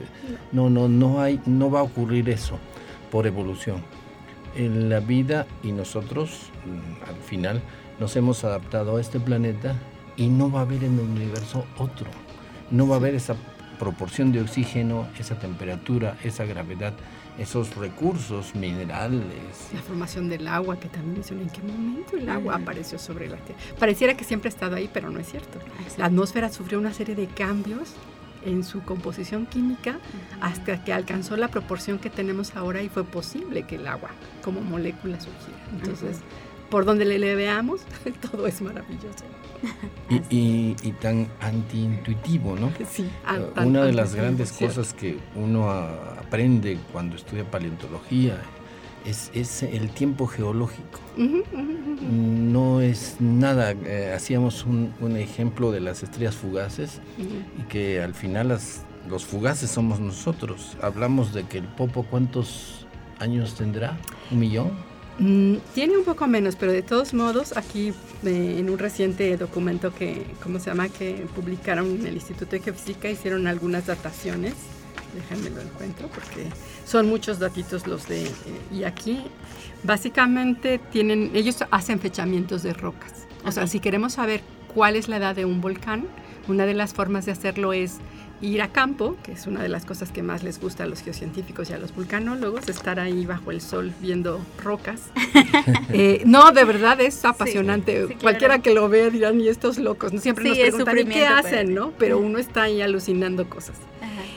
[0.53, 2.59] No, no, no hay, no va a ocurrir eso
[3.11, 3.83] por evolución.
[4.55, 7.62] En la vida y nosotros mm, al final
[8.01, 9.77] nos hemos adaptado a este planeta
[10.16, 12.09] y no va a haber en el universo otro.
[12.70, 13.35] No va a haber esa
[13.79, 16.93] proporción de oxígeno, esa temperatura, esa gravedad,
[17.38, 19.71] esos recursos minerales.
[19.73, 23.37] La formación del agua, que también es en qué momento el agua apareció sobre la
[23.37, 23.61] Tierra.
[23.79, 25.59] Pareciera que siempre ha estado ahí, pero no es cierto.
[25.97, 27.95] La atmósfera sufrió una serie de cambios
[28.45, 29.99] en su composición química
[30.41, 34.11] hasta que alcanzó la proporción que tenemos ahora y fue posible que el agua
[34.43, 35.59] como molécula surgiera.
[35.73, 36.21] Entonces,
[36.71, 37.81] por donde le veamos,
[38.31, 39.25] todo es maravilloso.
[40.31, 42.73] Y, tan antiintuitivo, ¿no?
[42.91, 43.11] Sí.
[43.27, 48.39] Uh, una de las grandes cosas que uno aprende cuando estudia paleontología
[49.05, 51.01] es, es el tiempo geológico.
[52.01, 53.73] No es nada.
[53.73, 59.71] Eh, hacíamos un, ejemplo de las estrellas fugaces y que al final las, los fugaces
[59.71, 60.77] somos nosotros.
[60.81, 62.87] Hablamos de que el Popo, ¿cuántos
[63.19, 63.99] años tendrá?
[64.31, 64.88] ¿Un millón?
[65.19, 67.93] Mm, tiene un poco menos, pero de todos modos, aquí
[68.25, 72.61] eh, en un reciente documento que, ¿cómo se llama?, que publicaron en el Instituto de
[72.61, 74.55] Geofísica, hicieron algunas dataciones.
[75.15, 76.47] Déjenme lo encuentro porque
[76.85, 78.27] son muchos datitos los de...
[78.27, 78.31] Eh,
[78.73, 79.21] y aquí,
[79.83, 83.27] básicamente, tienen, ellos hacen fechamientos de rocas.
[83.45, 86.07] O sea, si queremos saber cuál es la edad de un volcán,
[86.47, 87.99] una de las formas de hacerlo es
[88.40, 91.01] ir a campo, que es una de las cosas que más les gusta a los
[91.03, 95.03] geocientíficos y a los vulcanólogos, estar ahí bajo el sol viendo rocas.
[95.90, 98.16] Eh, no, de verdad es apasionante.
[98.20, 100.20] Cualquiera que lo vea dirán, y estos locos, ¿no?
[100.20, 101.74] siempre nos preguntan, ¿y qué hacen?
[101.74, 101.92] ¿no?
[101.98, 103.77] Pero uno está ahí alucinando cosas.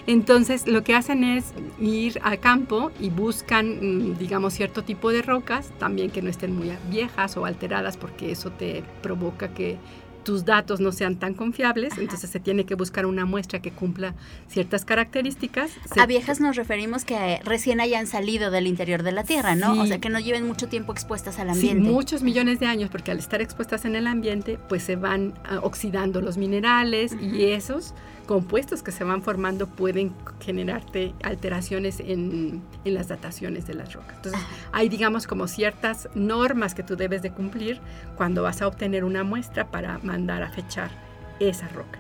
[0.08, 5.22] Entonces, lo que hacen es ir a campo y buscan, mm, digamos, cierto tipo de
[5.22, 9.78] rocas, también que no estén muy viejas o alteradas, porque eso te provoca que
[10.24, 14.14] tus datos no sean tan confiables, entonces se tiene que buscar una muestra que cumpla
[14.48, 15.72] ciertas características.
[15.98, 19.82] A viejas nos referimos que recién hayan salido del interior de la Tierra, ¿no?
[19.82, 21.84] O sea, que no lleven mucho tiempo expuestas al ambiente.
[21.84, 25.34] Sí, muchos millones de años, porque al estar expuestas en el ambiente, pues se van
[25.46, 27.94] ah, oxidando los minerales y esos
[28.26, 34.16] compuestos que se van formando pueden generarte alteraciones en, en las dataciones de las rocas.
[34.16, 37.82] Entonces, hay, digamos, como ciertas normas que tú debes de cumplir
[38.16, 40.90] cuando vas a obtener una muestra para mandar a fechar
[41.40, 42.00] esa roca.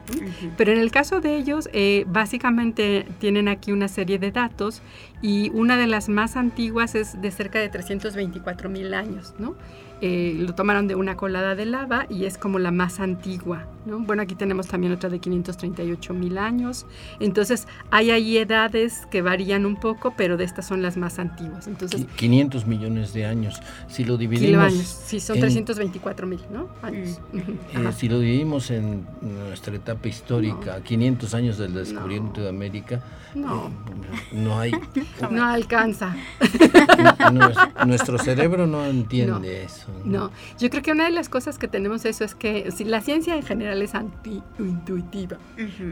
[0.58, 4.82] Pero en el caso de ellos, eh, básicamente tienen aquí una serie de datos
[5.22, 9.56] y una de las más antiguas es de cerca de 324 mil años, ¿no?
[10.02, 13.68] Eh, lo tomaron de una colada de lava y es como la más antigua.
[13.86, 14.00] ¿no?
[14.00, 16.86] Bueno, aquí tenemos también otra de 538 mil años.
[17.20, 21.68] Entonces, hay ahí edades que varían un poco, pero de estas son las más antiguas.
[21.68, 23.62] Entonces, 500 millones de años.
[23.88, 24.74] Si lo dividimos.
[24.74, 25.02] Años.
[25.06, 26.68] Sí, son 324 mil ¿no?
[26.82, 27.20] años.
[27.34, 33.02] Eh, si lo dividimos en nuestra etapa histórica, 500 años del descubrimiento de América,
[33.36, 34.72] no, eh, no hay.
[35.32, 36.16] no alcanza.
[37.86, 39.91] nuestro cerebro no entiende eso.
[40.06, 43.02] No, yo creo que una de las cosas que tenemos eso es que si, la
[43.02, 45.38] ciencia en general es anti-intuitiva,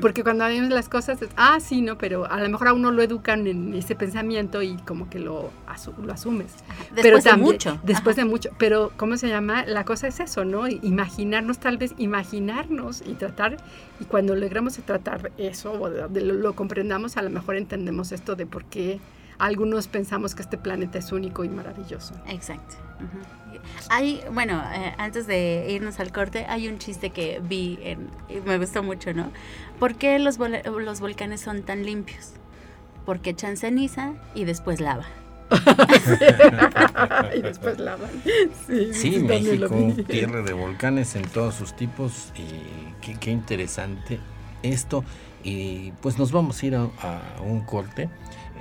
[0.01, 2.91] porque cuando vemos las cosas, es, ah, sí, no, pero a lo mejor a uno
[2.91, 5.51] lo educan en ese pensamiento y como que lo,
[6.03, 6.53] lo asumes.
[6.91, 7.79] Después pero de mucho.
[7.83, 9.65] Después de mucho, pero ¿cómo se llama?
[9.65, 10.67] La cosa es eso, ¿no?
[10.67, 13.57] Imaginarnos, tal vez imaginarnos y tratar,
[13.99, 18.45] y cuando logramos tratar eso, o lo, lo comprendamos, a lo mejor entendemos esto de
[18.45, 18.99] por qué
[19.39, 22.13] algunos pensamos que este planeta es único y maravilloso.
[22.28, 22.75] Exacto.
[23.89, 27.80] Hay, bueno, eh, antes de irnos al corte, hay un chiste que vi
[28.30, 29.32] y me gustó mucho, ¿no?
[29.80, 32.34] ¿Por qué los, los volcanes son tan limpios?
[33.06, 35.06] Porque echan ceniza y después lava.
[37.36, 38.08] y después lava.
[38.67, 44.19] Sí, México, tierra de volcanes en todos sus tipos y qué, qué interesante
[44.63, 45.04] esto.
[45.43, 46.89] Y pues nos vamos a ir a,
[47.41, 48.10] un corte.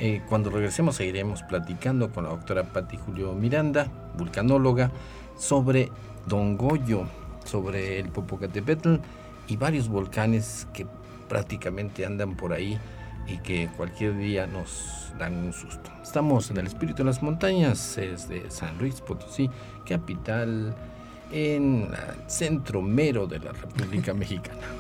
[0.01, 4.93] Eh, cuando regresemos seguiremos platicando con la doctora Patti Julio Miranda, vulcanóloga,
[5.37, 5.91] sobre
[6.27, 7.07] Don Goyo,
[7.45, 8.97] sobre el Popocatépetl
[9.49, 10.87] y varios volcanes que
[11.29, 12.79] prácticamente andan por ahí
[13.27, 15.91] y que cualquier día nos dan un susto.
[16.03, 19.51] Estamos en el espíritu de las montañas, es de San Luis Potosí,
[19.85, 20.75] capital
[21.31, 24.78] en el centro mero de la República Mexicana.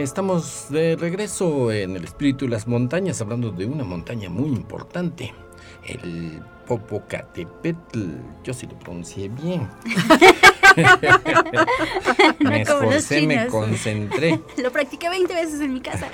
[0.00, 4.48] Eh, estamos de regreso en el espíritu de las montañas, hablando de una montaña muy
[4.48, 5.34] importante,
[5.86, 8.06] el Popocatépetl.
[8.42, 9.68] Yo sí lo pronuncié bien.
[12.38, 14.40] me esforcé, me concentré.
[14.62, 16.08] lo practiqué 20 veces en mi casa.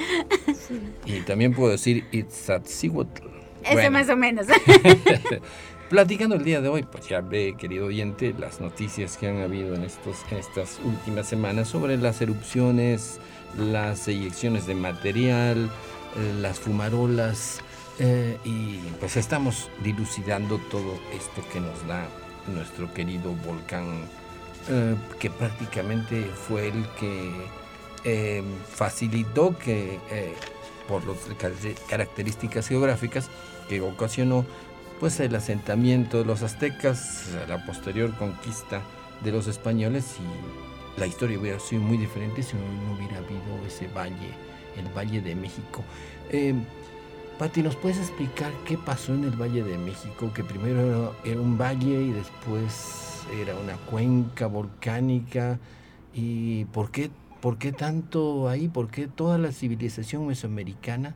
[1.04, 3.24] y también puedo decir Itzatzíhuatl.
[3.62, 4.46] Eso más o menos.
[5.90, 9.76] Platicando el día de hoy, pues ya ve, querido oyente, las noticias que han habido
[9.76, 13.20] en, estos, en estas últimas semanas sobre las erupciones
[13.58, 15.70] las eyecciones de material,
[16.16, 17.60] eh, las fumarolas,
[17.98, 22.06] eh, y pues estamos dilucidando todo esto que nos da
[22.52, 24.08] nuestro querido volcán,
[24.68, 27.56] eh, que prácticamente fue el que
[28.72, 29.98] facilitó que,
[30.86, 31.18] por las
[31.88, 33.28] características geográficas,
[33.68, 34.46] que ocasionó
[35.00, 38.82] pues el asentamiento de los aztecas, la posterior conquista
[39.24, 43.88] de los españoles y la historia hubiera sido muy diferente si no hubiera habido ese
[43.88, 44.30] valle,
[44.76, 45.84] el Valle de México.
[46.30, 46.54] Eh,
[47.38, 50.32] Pati, ¿nos puedes explicar qué pasó en el Valle de México?
[50.32, 55.58] Que primero era, un valle y después era una cuenca volcánica.
[56.14, 57.10] ¿Y por qué,
[57.42, 58.68] por qué tanto ahí?
[58.68, 61.14] ¿Por qué toda la civilización mesoamericana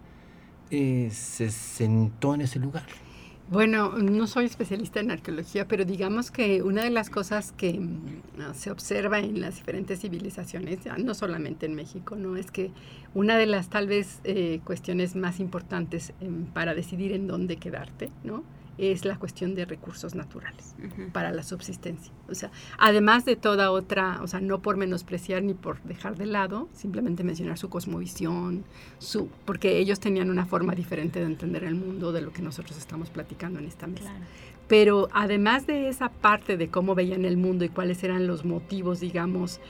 [0.71, 2.85] eh, se sentó en ese lugar?
[3.51, 8.55] Bueno, no soy especialista en arqueología, pero digamos que una de las cosas que mm,
[8.55, 12.71] se observa en las diferentes civilizaciones, no solamente en México, no es que
[13.13, 18.11] una de las tal vez eh, cuestiones más importantes em, para decidir en dónde quedarte,
[18.23, 18.45] ¿no?
[18.79, 20.75] Es la cuestión de recursos naturales
[21.13, 22.13] para la subsistencia.
[22.29, 26.27] O sea, además de toda otra, o sea, no por menospreciar ni por dejar de
[26.27, 28.65] lado, simplemente mencionar su cosmovisión,
[28.99, 32.79] su, porque ellos tenían una forma diferente de entender el mundo de lo que nosotros
[32.79, 34.13] estamos platicando en esta mesa.
[34.67, 39.01] Pero además de esa parte de cómo veían el mundo y cuáles eran los motivos,
[39.01, 39.61] digamos,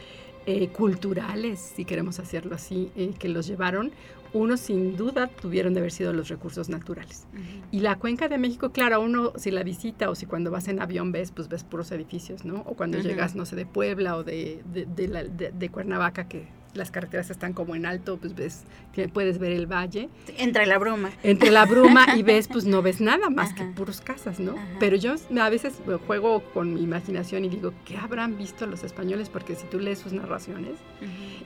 [0.57, 3.93] eh, culturales, si queremos hacerlo así, eh, que los llevaron,
[4.33, 7.27] uno sin duda tuvieron de haber sido los recursos naturales.
[7.73, 10.81] Y la cuenca de México, claro, uno si la visita o si cuando vas en
[10.81, 12.61] avión ves, pues ves puros edificios, ¿no?
[12.67, 17.31] O cuando llegas, no sé, de Puebla o de, de, de Cuernavaca, que las carreteras
[17.31, 18.65] están como en alto, pues ves,
[19.13, 20.09] puedes ver el valle.
[20.39, 21.11] Entre la bruma.
[21.23, 24.55] Entre la bruma y ves, pues no ves nada más que puros casas, ¿no?
[24.79, 25.75] Pero yo a veces
[26.07, 29.29] juego con mi imaginación y digo, ¿qué habrán visto los españoles?
[29.29, 30.75] Porque si tú lees sus narraciones,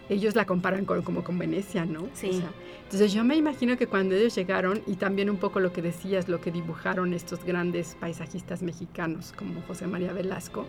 [0.08, 2.08] ellos la comparan con, como con Venecia, ¿no?
[2.14, 2.42] Sí.
[2.84, 6.28] entonces yo me imagino que cuando ellos llegaron, y también un poco lo que decías,
[6.28, 10.66] lo que dibujaron estos grandes paisajistas mexicanos como José María Velasco,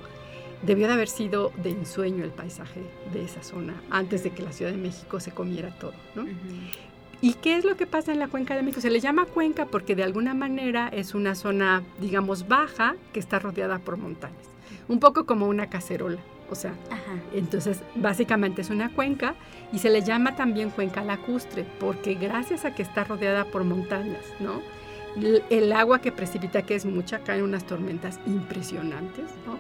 [0.66, 2.82] debió de haber sido de ensueño el paisaje
[3.14, 6.26] de esa zona antes de que la Ciudad de México se comiera todo, ¿no?
[7.22, 8.82] ¿Y qué es lo que pasa en la cuenca de México?
[8.82, 13.40] Se le llama cuenca porque de alguna manera es una zona, digamos, baja que está
[13.40, 14.48] rodeada por montañas,
[14.88, 16.20] un poco como una cacerola.
[16.52, 16.76] O sea,
[17.34, 19.34] entonces básicamente es una cuenca
[19.74, 24.24] y se le llama también cuenca lacustre porque gracias a que está rodeada por montañas,
[24.40, 24.62] ¿no?
[25.50, 29.58] El agua que precipita, que es mucha, caen unas tormentas impresionantes, ¿no?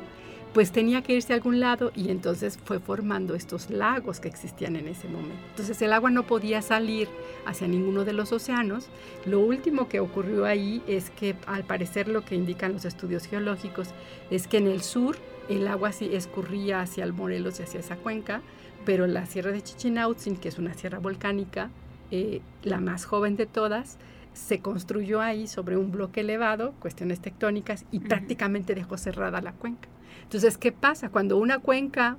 [0.56, 4.78] Pues tenía que irse a algún lado y entonces fue formando estos lagos que existían
[4.78, 5.36] en ese momento.
[5.50, 7.10] Entonces el agua no podía salir
[7.46, 8.88] hacia ninguno de los océanos.
[9.26, 13.90] Lo último que ocurrió ahí es que al parecer lo que indican los estudios geológicos
[14.32, 15.18] es que en el sur
[15.50, 18.42] el agua sí escurría hacia el Morelos y hacia esa cuenca,
[18.86, 21.70] pero la sierra de Chichinautzin, que es una sierra volcánica,
[22.12, 23.98] eh, la más joven de todas,
[24.32, 29.90] se construyó ahí sobre un bloque elevado, cuestiones tectónicas, y prácticamente dejó cerrada la cuenca.
[30.24, 31.10] Entonces, ¿qué pasa?
[31.10, 32.18] Cuando una cuenca,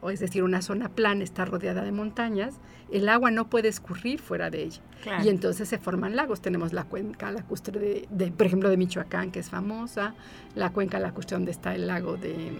[0.00, 4.20] o es decir, una zona plana está rodeada de montañas, el agua no puede escurrir
[4.20, 4.80] fuera de ella.
[5.24, 6.40] Y entonces se forman lagos.
[6.40, 10.14] Tenemos la cuenca lacustre de, por ejemplo, de Michoacán, que es famosa,
[10.54, 12.52] la cuenca lacustre donde está el lago de,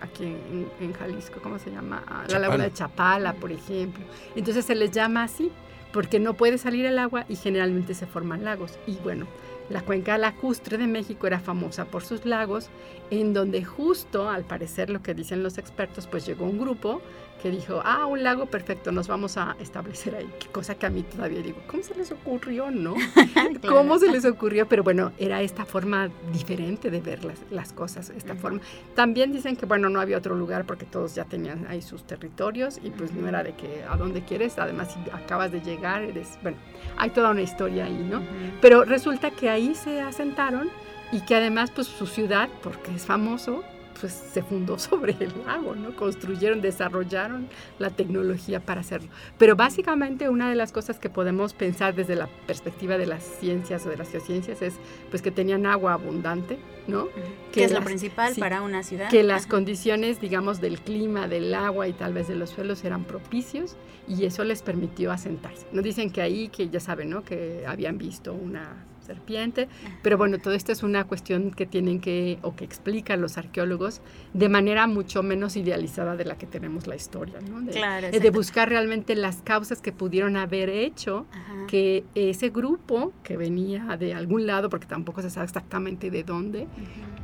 [0.00, 0.36] aquí
[0.80, 2.02] en, Jalisco, ¿cómo se llama?
[2.06, 4.04] Ah, la laguna de Chapala, por ejemplo.
[4.36, 5.50] Entonces se les llama así,
[5.92, 8.78] porque no puede salir el agua y generalmente se forman lagos.
[8.86, 9.26] Y bueno,
[9.70, 12.68] la cuenca lacustre de México era famosa por sus lagos,
[13.10, 17.00] en donde justo, al parecer lo que dicen los expertos, pues llegó un grupo
[17.42, 20.30] que dijo, ah, un lago perfecto, nos vamos a establecer ahí.
[20.40, 22.94] Qué cosa que a mí todavía digo, ¿cómo se les ocurrió, no?
[23.68, 24.66] ¿Cómo se les ocurrió?
[24.66, 28.60] Pero bueno, era esta forma diferente de ver las, las cosas, esta forma.
[28.94, 32.78] También dicen que, bueno, no había otro lugar porque todos ya tenían ahí sus territorios
[32.82, 36.38] y pues no era de que a dónde quieres, además si acabas de llegar, eres,
[36.42, 36.56] bueno,
[36.96, 38.22] hay toda una historia ahí, ¿no?
[38.60, 40.70] Pero resulta que ahí se asentaron
[41.12, 43.62] y que además pues su ciudad, porque es famoso,
[44.00, 45.94] pues se fundó sobre el lago, ¿no?
[45.96, 49.08] Construyeron, desarrollaron la tecnología para hacerlo.
[49.38, 53.86] Pero básicamente una de las cosas que podemos pensar desde la perspectiva de las ciencias
[53.86, 54.74] o de las geociencias es
[55.10, 57.08] pues que tenían agua abundante, ¿no?
[57.52, 59.10] Que es lo principal para una ciudad.
[59.10, 63.04] Que las condiciones, digamos, del clima, del agua y tal vez de los suelos eran
[63.04, 63.76] propicios
[64.08, 65.66] y eso les permitió asentarse.
[65.72, 67.24] Nos dicen que ahí, que ya saben, ¿no?
[67.24, 69.68] Que habían visto una serpiente,
[70.02, 74.00] pero bueno, todo esto es una cuestión que tienen que, o que explican los arqueólogos
[74.32, 77.60] de manera mucho menos idealizada de la que tenemos la historia, ¿no?
[77.60, 81.26] De, claro, de buscar realmente las causas que pudieron haber hecho
[81.68, 86.66] que ese grupo que venía de algún lado, porque tampoco se sabe exactamente de dónde,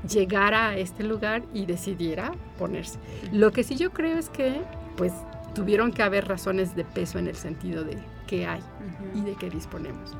[0.08, 2.98] llegara a este lugar y decidiera ponerse.
[3.32, 4.60] Lo que sí yo creo es que,
[4.96, 5.12] pues,
[5.54, 8.62] tuvieron que haber razones de peso en el sentido de qué hay
[9.14, 10.16] y de qué disponemos.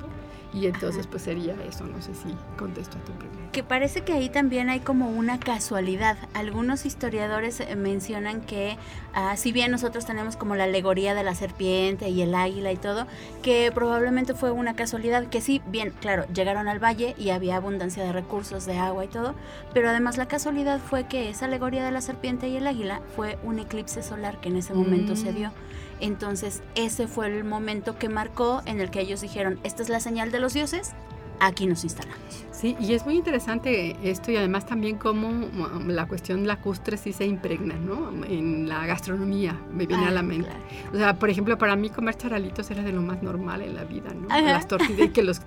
[0.52, 3.52] Y entonces pues sería eso, no sé si contesto a tu pregunta.
[3.52, 6.16] Que parece que ahí también hay como una casualidad.
[6.34, 8.76] Algunos historiadores eh, mencionan que
[9.14, 12.76] ah, si bien nosotros tenemos como la alegoría de la serpiente y el águila y
[12.76, 13.06] todo,
[13.42, 18.02] que probablemente fue una casualidad, que sí, bien, claro, llegaron al valle y había abundancia
[18.02, 19.34] de recursos, de agua y todo,
[19.72, 23.38] pero además la casualidad fue que esa alegoría de la serpiente y el águila fue
[23.44, 25.34] un eclipse solar que en ese momento se mm.
[25.34, 25.52] dio.
[26.00, 30.00] Entonces ese fue el momento que marcó en el que ellos dijeron, esta es la
[30.00, 30.92] señal de los dioses,
[31.40, 32.20] aquí nos instalamos.
[32.60, 35.48] Sí, y es muy interesante esto y además también cómo
[35.86, 38.10] la cuestión lacustre sí se impregna, ¿no?
[38.26, 40.50] En la gastronomía, me viene a la mente.
[40.92, 43.84] O sea, por ejemplo, para mí comer charalitos era de lo más normal en la
[43.84, 44.28] vida, ¿no?
[44.28, 45.40] Las tortillas que los...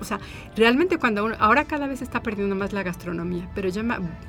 [0.00, 0.20] o sea,
[0.54, 3.82] realmente cuando uno, ahora cada vez está perdiendo más la gastronomía, pero yo,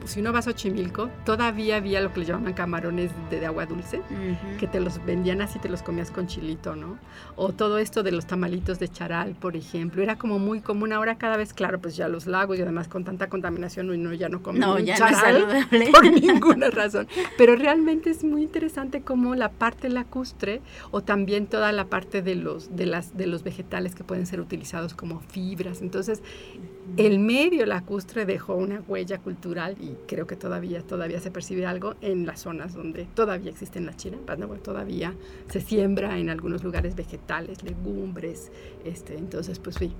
[0.05, 4.01] si uno va a Xochimilco, todavía había lo que le llamaban camarones de, agua dulce,
[4.59, 6.97] que te los vendían así, te los comías con chilito, ¿no?
[7.35, 10.91] O todo esto de los tamalitos de charal, por ejemplo, era como muy común.
[10.91, 14.29] Ahora cada vez, claro, pues ya los lagos y además con tanta contaminación uno ya
[14.29, 15.89] no come no, ya no es saludable.
[15.91, 17.07] por ninguna razón.
[17.37, 22.35] Pero realmente es muy interesante cómo la parte lacustre o también toda la parte de
[22.35, 25.81] los, de las, de los vegetales que pueden ser utilizados como fibras.
[25.81, 26.21] Entonces,
[26.97, 31.95] el medio lacustre dejó una huella cultural y creo que todavía, todavía se percibe algo
[32.01, 34.47] en las zonas donde todavía existen las chirampas, ¿no?
[34.61, 35.13] todavía
[35.49, 38.51] se siembra en algunos lugares vegetales, legumbres,
[38.83, 39.93] este, entonces pues sí,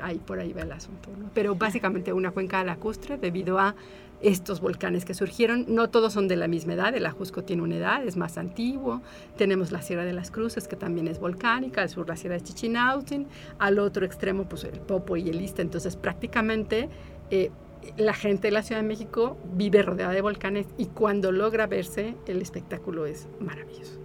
[0.00, 1.10] ahí por ahí va el asunto.
[1.34, 3.74] Pero básicamente una cuenca lacustre debido a
[4.20, 5.66] estos volcanes que surgieron.
[5.68, 9.02] No todos son de la misma edad, el Ajusco tiene una edad, es más antiguo.
[9.36, 12.42] Tenemos la Sierra de las Cruces, que también es volcánica, al sur la Sierra de
[12.42, 13.26] Chichinautzin,
[13.58, 15.62] al otro extremo pues el Popo y el Ista.
[15.62, 16.88] Entonces prácticamente
[17.30, 17.50] eh,
[17.98, 22.14] la gente de la Ciudad de México vive rodeada de volcanes y cuando logra verse
[22.26, 24.04] el espectáculo es maravilloso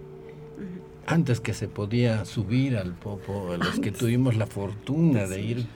[1.06, 5.66] antes que se podía subir al Popo, a los que tuvimos la fortuna de ir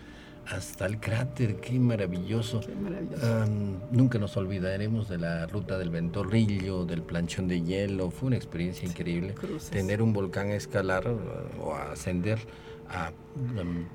[0.46, 2.61] hasta el cráter, qué maravilloso.
[3.90, 8.11] nunca nos olvidaremos de la ruta del Ventorrillo, del planchón de hielo.
[8.11, 9.35] Fue una experiencia increíble.
[9.70, 12.38] Tener un volcán a escalar uh, o a ascender
[12.88, 13.12] a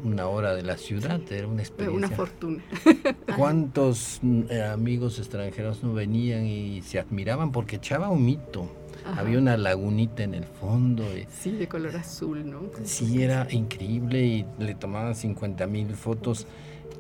[0.03, 2.07] una hora de la ciudad era una experiencia.
[2.07, 2.63] Una fortuna.
[3.38, 8.69] ¿Cuántos eh, amigos extranjeros no venían y se admiraban porque echaba un mito?
[9.17, 11.05] Había una lagunita en el fondo.
[11.29, 12.61] sí, de color azul, ¿no?
[12.83, 16.47] Sí, era increíble y le tomaban 50 mil fotos.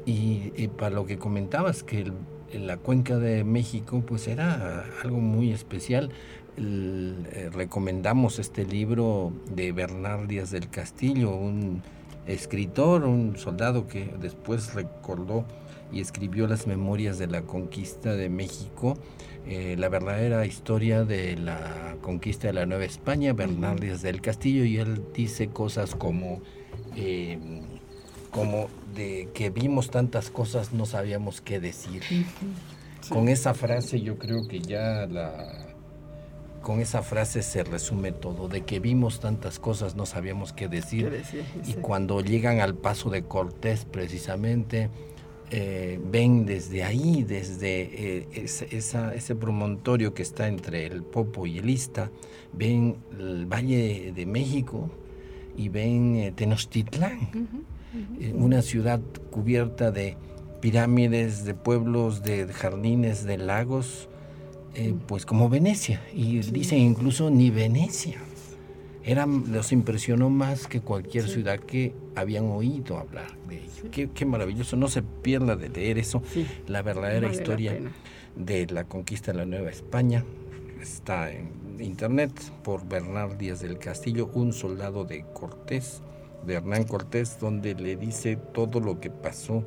[0.05, 2.11] Y, para lo que comentabas, que
[2.53, 6.09] la cuenca de México, pues era algo muy especial.
[6.57, 11.81] Eh, recomendamos este libro de Bernard Díaz del Castillo, un
[12.27, 15.45] escritor, un soldado que después recordó
[15.91, 18.97] y escribió las memorias de la conquista de México
[19.51, 24.77] eh, la verdadera historia de la conquista de la Nueva España, Bernardes del Castillo, y
[24.77, 26.41] él dice cosas como,
[26.95, 27.61] em,
[28.29, 32.03] como de que vimos tantas cosas, no sabíamos qué decir.
[33.09, 35.65] Con esa frase yo creo que ya la...
[36.61, 41.23] Con esa frase se resume todo, de que vimos tantas cosas, no sabíamos qué decir.
[41.65, 44.91] y cuando llegan al paso de Cortés precisamente,
[45.51, 51.69] eh, ven desde ahí, desde eh, ese, promontorio que está entre el Popo y el
[51.71, 52.11] Ista,
[52.53, 54.91] ven el Valle de México
[55.57, 57.29] y ven eh, Tenochtitlán,
[58.35, 58.99] una ciudad
[59.31, 60.17] cubierta de
[60.61, 64.07] pirámides, de pueblos, de jardines, de lagos,
[65.07, 68.21] pues como Venecia, y dicen incluso ni Venecia.
[69.09, 74.09] Eran, los impresionó más que cualquier ciudad que habían oído hablar de ello.
[74.13, 76.21] Qué, maravilloso, no se pierda de leer eso,
[76.67, 77.79] la verdadera historia
[78.35, 80.23] de la conquista de la Nueva España.
[80.79, 81.49] Está en
[81.79, 82.31] internet
[82.63, 86.03] por Bernard Díaz del Castillo, un soldado de Cortés,
[86.45, 89.63] de Hernán Cortés, donde le dice todo lo que pasó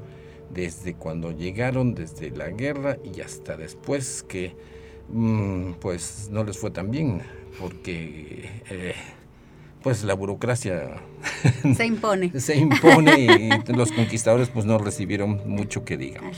[0.55, 4.55] desde cuando llegaron, desde la guerra y hasta después que
[5.09, 7.23] mm, pues no les fue tan bien,
[7.59, 8.95] porque eh,
[9.83, 10.97] pues la burocracia
[11.77, 12.33] se impone.
[12.41, 16.37] se impone y los conquistadores pues no recibieron mucho que digamos.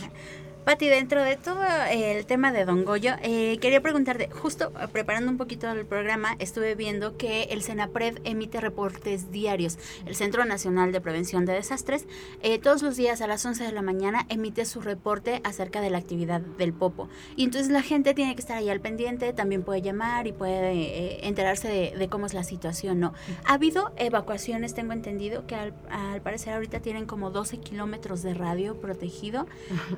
[0.65, 5.31] Pati, dentro de todo el tema de Don Goyo, eh, quería preguntarte, justo eh, preparando
[5.31, 9.79] un poquito el programa, estuve viendo que el CENAPRED emite reportes diarios.
[10.07, 12.07] El Centro Nacional de Prevención de Desastres,
[12.41, 15.91] eh, todos los días a las 11 de la mañana, emite su reporte acerca de
[15.91, 17.11] la actividad del Popo.
[17.37, 21.29] Y entonces la gente tiene que estar ahí al pendiente, también puede llamar y puede
[21.29, 23.13] enterarse de, cómo es la situación, ¿no?
[23.45, 25.75] Ha habido evacuaciones, tengo entendido, que al,
[26.23, 29.47] parecer ahorita tienen como 12 kilómetros de radio protegido.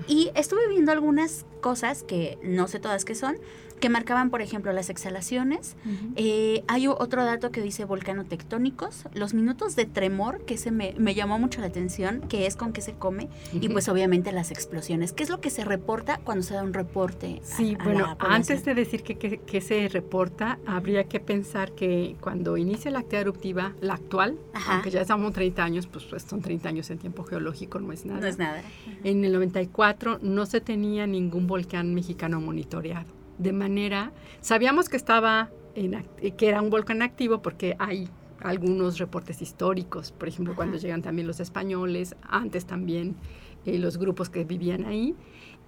[0.08, 3.36] Y esto estuve viendo algunas cosas que no sé todas qué son,
[3.80, 5.76] que marcaban, por ejemplo, las exhalaciones.
[6.16, 11.38] Eh, hay otro dato que dice volcanotectónicos, los minutos de tremor, que se me, llamó
[11.38, 15.12] mucho la atención, que es con qué se come, y pues obviamente las explosiones.
[15.12, 17.40] ¿Qué es lo que se reporta cuando se da un reporte?
[17.42, 23.00] Sí, bueno, antes de decir que, se reporta, habría que pensar que cuando inicia la
[23.00, 24.38] actividad eruptiva, la actual,
[24.68, 28.06] aunque ya estamos 30 años, pues, pues, son 30 años en tiempo geológico, no es
[28.06, 28.20] nada.
[28.20, 28.62] No es nada.
[29.04, 35.50] En el 94 no se tenía ningún volcán mexicano monitoreado de manera, sabíamos que estaba,
[35.74, 36.04] en,
[36.36, 38.08] que era un volcán activo porque hay
[38.40, 43.16] algunos reportes históricos, por ejemplo, cuando llegan también los españoles, antes también
[43.64, 45.14] eh, los grupos que vivían ahí.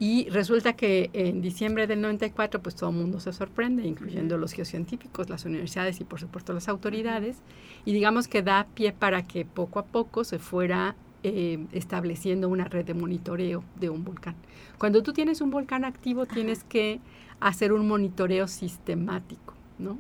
[0.01, 4.53] Y resulta que en diciembre del 94, pues todo el mundo se sorprende, incluyendo los
[4.53, 7.39] geocientíficos, las universidades y por supuesto las autoridades.
[7.85, 12.65] Y digamos que da pie para que poco a poco se fuera eh, estableciendo una
[12.65, 14.37] red de monitoreo de un volcán.
[14.79, 17.01] Cuando tú tienes un volcán activo, tienes que
[17.41, 19.99] hacer un monitoreo sistemático, ¿no?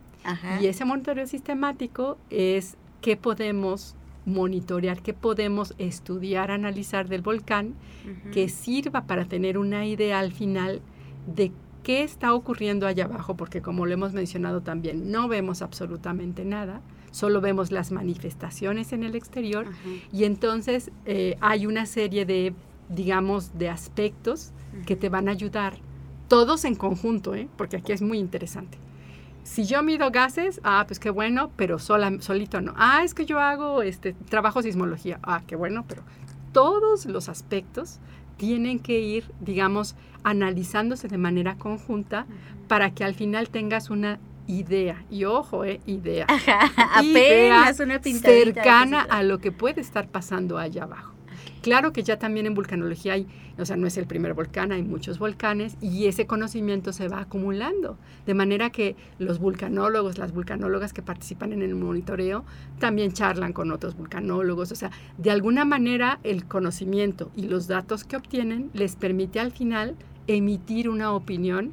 [0.61, 3.97] Y ese monitoreo sistemático es qué podemos
[4.27, 7.75] monitorear, qué podemos estudiar, analizar del volcán,
[8.33, 10.81] que sirva para tener una idea al final
[11.27, 11.53] de
[11.83, 16.83] qué está ocurriendo allá abajo, porque como lo hemos mencionado también, no vemos absolutamente nada,
[17.11, 19.67] solo vemos las manifestaciones en el exterior
[20.13, 22.55] y entonces eh, hay una serie de,
[22.89, 24.53] digamos, de aspectos
[24.87, 25.79] que te van a ayudar
[26.29, 27.49] todos en conjunto, ¿eh?
[27.57, 28.79] porque aquí es muy interesante.
[29.43, 32.75] Si yo mido gases, ah, pues qué bueno, pero sola, solito no.
[32.77, 35.21] Ah, es que yo hago este trabajo sismología.
[35.23, 36.03] Ah, qué bueno, pero
[36.53, 37.99] todos los aspectos
[38.37, 42.27] tienen que ir, digamos, analizándose de manera conjunta
[42.69, 45.05] para que al final tengas una idea.
[45.11, 46.27] Y ojo, eh, idea.
[46.95, 51.15] apenas una cercana a lo que puede estar pasando allá abajo.
[51.61, 53.27] Claro que ya también en vulcanología hay,
[53.59, 57.21] o sea, no es el primer volcán, hay muchos volcanes y ese conocimiento se va
[57.21, 57.99] acumulando.
[58.27, 62.45] De manera que los vulcanólogos, las vulcanólogas que participan en el monitoreo,
[62.79, 64.71] también charlan con otros vulcanólogos.
[64.71, 69.51] O sea, de alguna manera el conocimiento y los datos que obtienen les permite al
[69.51, 69.97] final
[70.29, 71.73] emitir una opinión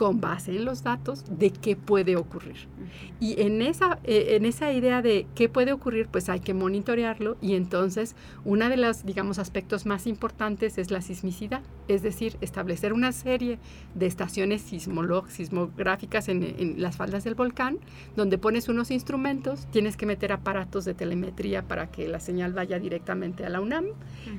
[0.00, 2.56] con base en los datos de qué puede ocurrir.
[3.20, 7.36] Y en esa, eh, en esa idea de qué puede ocurrir, pues hay que monitorearlo
[7.42, 12.94] y entonces uno de los, digamos, aspectos más importantes es la sismicidad, es decir, establecer
[12.94, 13.58] una serie
[13.94, 17.76] de estaciones sismográficas en, en las faldas del volcán,
[18.16, 22.78] donde pones unos instrumentos, tienes que meter aparatos de telemetría para que la señal vaya
[22.78, 23.84] directamente a la UNAM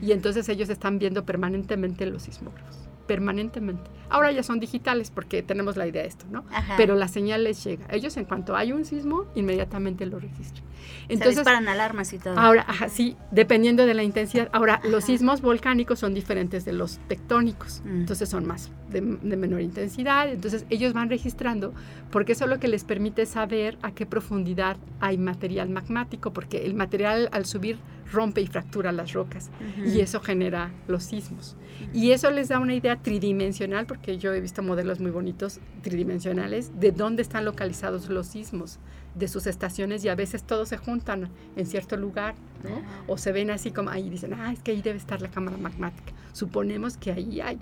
[0.02, 3.92] y entonces ellos están viendo permanentemente los sismógrafos permanentemente.
[4.10, 6.46] Ahora ya son digitales porque tenemos la idea de esto, ¿no?
[6.78, 7.86] Pero la señal les llega.
[7.90, 10.64] Ellos en cuanto hay un sismo, inmediatamente lo registran.
[11.10, 12.40] Entonces, Se disparan alarmas y todo.
[12.40, 14.48] Ahora, sí, dependiendo de la intensidad.
[14.54, 17.82] Ahora, los sismos volcánicos son diferentes de los tectónicos.
[17.84, 18.02] Mm.
[18.02, 20.30] Entonces son más de, de, menor intensidad.
[20.30, 21.74] Entonces ellos van registrando
[22.12, 26.66] porque eso es lo que les permite saber a qué profundidad hay material magmático, porque
[26.66, 27.78] el material al subir
[28.12, 29.50] rompe y fractura las rocas
[29.86, 31.56] y eso genera los sismos.
[31.94, 36.80] Y eso les da una idea tridimensional, porque yo he visto modelos muy bonitos tridimensionales,
[36.80, 38.80] de dónde están localizados los sismos,
[39.16, 42.82] de sus estaciones y a veces todos se juntan en cierto lugar, ¿no?
[43.08, 45.58] O se ven así como ahí dicen, ah, es que ahí debe estar la cámara
[45.58, 46.14] magmática.
[46.34, 47.60] Suponemos que ahí hay.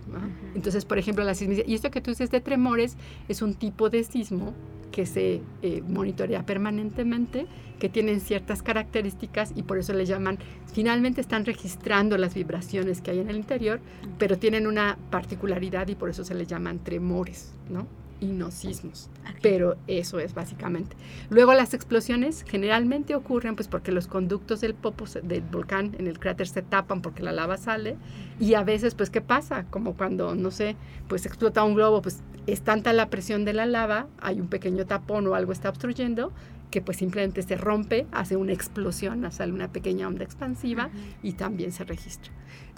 [0.56, 2.98] Entonces, por ejemplo, la sismicidad, y esto que tú dices de tremores
[3.28, 4.54] es un tipo de sismo
[4.92, 7.48] que se eh, monitorea permanentemente,
[7.80, 10.40] que tienen ciertas características y por eso le llaman,
[10.74, 13.80] finalmente están registrando las vibraciones que hay en el interior,
[14.18, 17.88] pero tienen una particularidad y por eso se les llaman tremores, ¿no?
[18.20, 19.10] Y no sismos.
[19.42, 20.96] Pero eso es básicamente.
[21.30, 26.20] Luego las explosiones generalmente ocurren pues porque los conductos del popo del volcán en el
[26.20, 27.98] cráter se tapan porque la lava sale
[28.40, 30.76] y a veces pues qué pasa como cuando no sé
[31.08, 34.86] pues explota un globo pues es tanta la presión de la lava hay un pequeño
[34.86, 36.32] tapón o algo está obstruyendo
[36.72, 40.90] que pues simplemente se rompe, hace una explosión, sale una pequeña onda expansiva
[41.24, 42.32] y también se registra.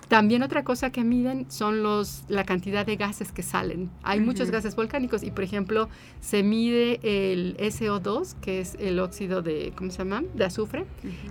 [0.07, 3.89] También otra cosa que miden son los, la cantidad de gases que salen.
[4.03, 5.87] Hay muchos gases volcánicos y, por ejemplo,
[6.19, 6.99] se mide
[7.31, 10.23] el SO2, que es el óxido de, ¿cómo se llama?
[10.35, 10.85] De azufre,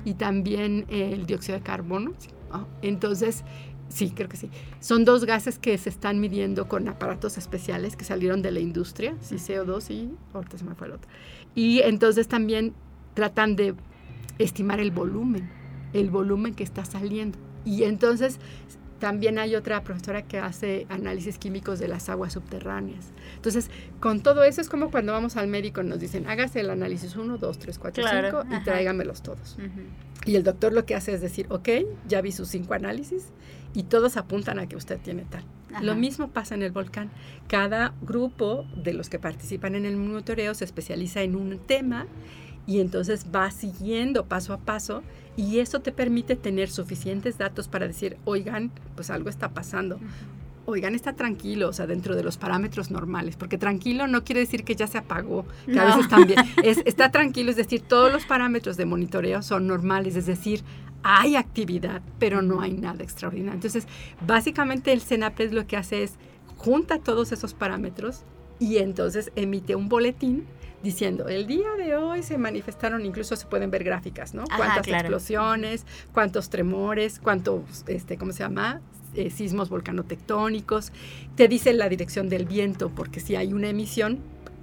[0.06, 2.14] y también el dióxido de carbono.
[2.50, 3.44] Ah, entonces,
[3.90, 4.48] sí, creo que sí.
[4.80, 9.14] Son dos gases que se están midiendo con aparatos especiales que salieron de la industria,
[9.20, 11.10] sí, CO2 y, ahorita se me fue el otro.
[11.54, 12.74] Y entonces también
[13.14, 13.74] tratan de
[14.38, 15.50] estimar el volumen,
[15.92, 17.38] el volumen que está saliendo.
[17.64, 18.38] Y entonces
[19.00, 23.06] también hay otra profesora que hace análisis químicos de las aguas subterráneas.
[23.34, 27.16] Entonces, con todo eso es como cuando vamos al médico nos dicen, hágase el análisis
[27.16, 29.56] 1, 2, 3, 4, 5 y tráigamelos todos.
[30.26, 31.68] Y el doctor lo que hace es decir, ok,
[32.06, 33.28] ya vi sus cinco análisis
[33.72, 35.44] y todos apuntan a que usted tiene tal.
[35.82, 37.10] Lo mismo pasa en el volcán.
[37.48, 42.06] Cada grupo de los que participan en el monitoreo se especializa en un tema
[42.66, 45.02] y entonces va siguiendo paso a paso
[45.36, 49.98] y eso te permite tener suficientes datos para decir, oigan, pues algo está pasando.
[50.66, 54.62] Oigan, está tranquilo, o sea, dentro de los parámetros normales, porque tranquilo no quiere decir
[54.62, 58.76] que ya se apagó, que a veces también está tranquilo, es decir, todos los parámetros
[58.76, 60.62] de monitoreo son normales, es decir,
[61.02, 63.54] hay actividad, pero no hay nada extraordinario.
[63.54, 63.86] Entonces,
[64.26, 66.12] básicamente el CENAPRES lo que hace es
[66.56, 68.24] junta todos esos parámetros
[68.58, 70.44] y entonces emite un boletín
[70.82, 74.44] diciendo, el día de hoy se manifestaron, incluso se pueden ver gráficas, ¿no?
[74.56, 78.80] Cuántas explosiones, cuántos tremores, cuántos, este, ¿cómo se llama?
[79.14, 80.92] Eh, sismos volcanotectónicos.
[81.34, 84.20] Te dice la dirección del viento, porque si hay una emisión,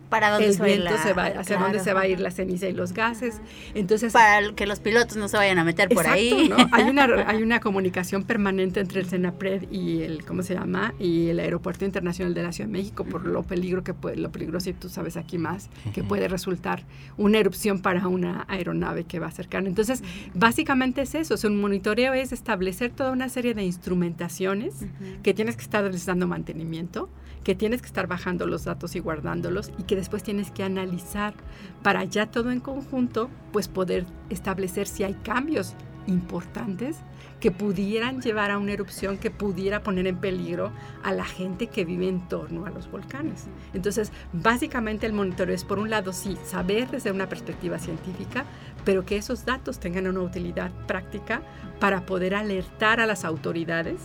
[0.10, 3.41] para dónde se, va hacia dónde se va a ir la ceniza y los gases.
[3.74, 6.51] Entonces, para que los pilotos no se vayan a meter por ahí.
[6.72, 10.93] Hay una hay una comunicación permanente entre el Senapred y el ¿cómo se llama?
[10.99, 14.32] y el Aeropuerto Internacional de la Ciudad de México por lo peligro que puede lo
[14.32, 16.84] peligroso y tú sabes aquí más que puede resultar
[17.18, 19.66] una erupción para una aeronave que va a acercar.
[19.66, 20.03] Entonces,
[20.34, 24.86] básicamente es eso, un monitoreo es establecer toda una serie de instrumentaciones
[25.24, 27.10] que tienes que estar dando mantenimiento
[27.48, 31.34] que tienes que estar bajando los datos y guardándolos y que después tienes que analizar
[31.82, 35.74] para ya todo en conjunto, pues poder establecer si hay cambios
[36.08, 36.98] importantes
[37.39, 40.74] que pudieran llevar a una erupción que pudiera poner en peligro
[41.04, 43.45] a la gente que vive en torno a los volcanes.
[43.74, 48.43] Entonces, básicamente el monitoreo es, por un lado, sí, saber desde una perspectiva científica,
[48.84, 51.41] pero que esos datos tengan una utilidad práctica
[51.80, 54.02] para poder alertar a las autoridades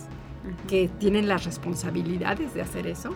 [0.69, 3.13] que tienen las responsabilidades de hacer eso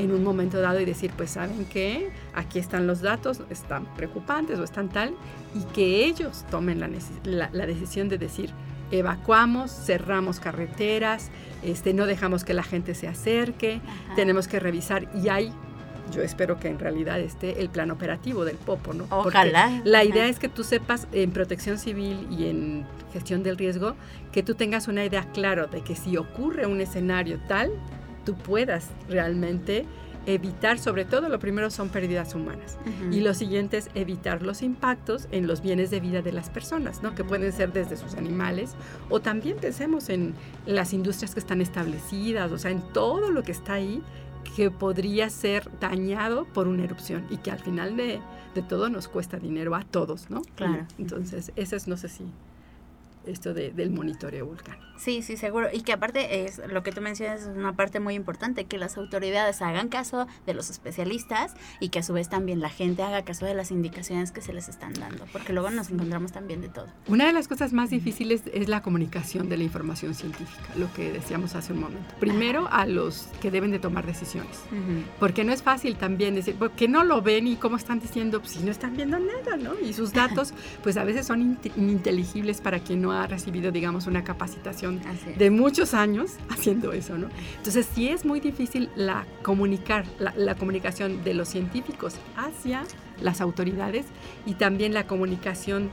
[0.00, 4.58] en un momento dado y decir, pues saben que aquí están los datos, están preocupantes
[4.58, 5.14] o están tal,
[5.54, 8.50] y que ellos tomen la, la, decisión de decir,
[8.90, 11.30] evacuamos, cerramos carreteras,
[11.62, 13.80] este, no dejamos que la gente se acerque,
[14.16, 15.52] tenemos que revisar y hay
[16.10, 19.06] yo espero que en realidad esté el plan operativo del Popo, ¿no?
[19.10, 19.80] Ojalá.
[19.84, 23.94] la idea es que tú sepas en protección civil y en gestión del riesgo,
[24.32, 27.70] que tú tengas una idea clara de que si ocurre un escenario tal,
[28.24, 29.86] tú puedas realmente
[30.26, 32.78] evitar, sobre todo lo primero son pérdidas humanas
[33.10, 37.02] y lo siguiente es evitar los impactos en los bienes de vida de las personas,
[37.02, 37.14] ¿no?
[37.14, 38.74] que pueden ser desde sus animales
[39.08, 40.34] o también pensemos en
[40.66, 44.02] las industrias que están establecidas, o sea, en todo lo que está ahí
[44.56, 48.20] que podría ser dañado por una erupción y que al final de,
[48.54, 50.42] de todo nos cuesta dinero a todos, ¿no?
[50.56, 50.86] Claro.
[50.98, 52.24] Entonces, eso es, no sé si
[53.26, 54.90] esto de, del monitoreo volcánico.
[55.00, 55.68] Sí, sí, seguro.
[55.72, 58.98] Y que aparte es lo que tú mencionas es una parte muy importante, que las
[58.98, 63.24] autoridades hagan caso de los especialistas y que a su vez también la gente haga
[63.24, 66.68] caso de las indicaciones que se les están dando, porque luego nos encontramos también de
[66.68, 66.88] todo.
[67.06, 71.10] Una de las cosas más difíciles es la comunicación de la información científica, lo que
[71.10, 72.14] decíamos hace un momento.
[72.20, 74.60] Primero a los que deben de tomar decisiones,
[75.18, 78.52] porque no es fácil también decir, porque no lo ven y cómo están diciendo, pues
[78.52, 79.80] si no están viendo nada, ¿no?
[79.80, 80.52] Y sus datos,
[80.82, 85.00] pues a veces son ininteligibles para quien no ha recibido, digamos, una capacitación
[85.36, 87.28] de muchos años haciendo eso, ¿no?
[87.56, 92.82] Entonces, sí es muy difícil la comunicar, la, comunicación de los científicos hacia
[93.20, 94.06] las autoridades
[94.46, 95.90] y también la comunicación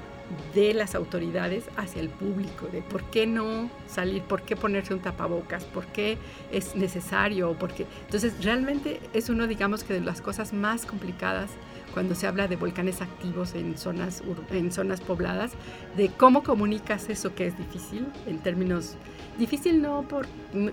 [0.54, 5.00] de las autoridades hacia el público, de por qué no salir, por qué ponerse un
[5.00, 6.18] tapabocas, por qué
[6.52, 11.50] es necesario, porque entonces realmente es uno, digamos que de las cosas más complicadas
[11.98, 14.22] cuando se habla de volcanes activos en zonas,
[14.52, 15.54] en zonas pobladas,
[15.96, 18.94] de cómo comunicas eso que es difícil en términos
[19.38, 20.26] Difícil no por,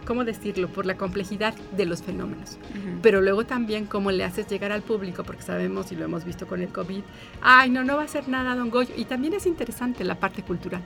[0.06, 0.68] ¿cómo decirlo?
[0.68, 2.58] Por la complejidad de los fenómenos,
[3.02, 6.46] pero luego también cómo le haces llegar al público, porque sabemos y lo hemos visto
[6.46, 7.02] con el COVID,
[7.42, 8.94] ay, no, no va a ser nada, don Goyo.
[8.96, 10.82] Y también es interesante la parte cultural.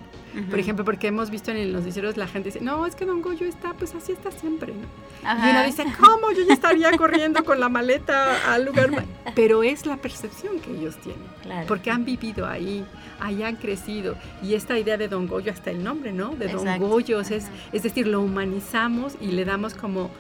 [0.51, 3.22] Por ejemplo, porque hemos visto en los noticieros la gente dice, no, es que don
[3.22, 4.87] Goyo está, pues así está siempre, ¿no?
[5.47, 6.31] Y uno dice, ¿cómo?
[6.33, 8.89] Yo ya estaría corriendo con la maleta al lugar.
[9.35, 11.22] Pero es la percepción que ellos tienen,
[11.66, 12.85] porque han vivido ahí,
[13.21, 14.16] ahí han crecido.
[14.43, 16.35] Y esta idea de don Goyo, hasta el nombre, ¿no?
[16.37, 17.31] De don Goyo, es,
[17.73, 20.11] es decir, lo humanizamos y le damos como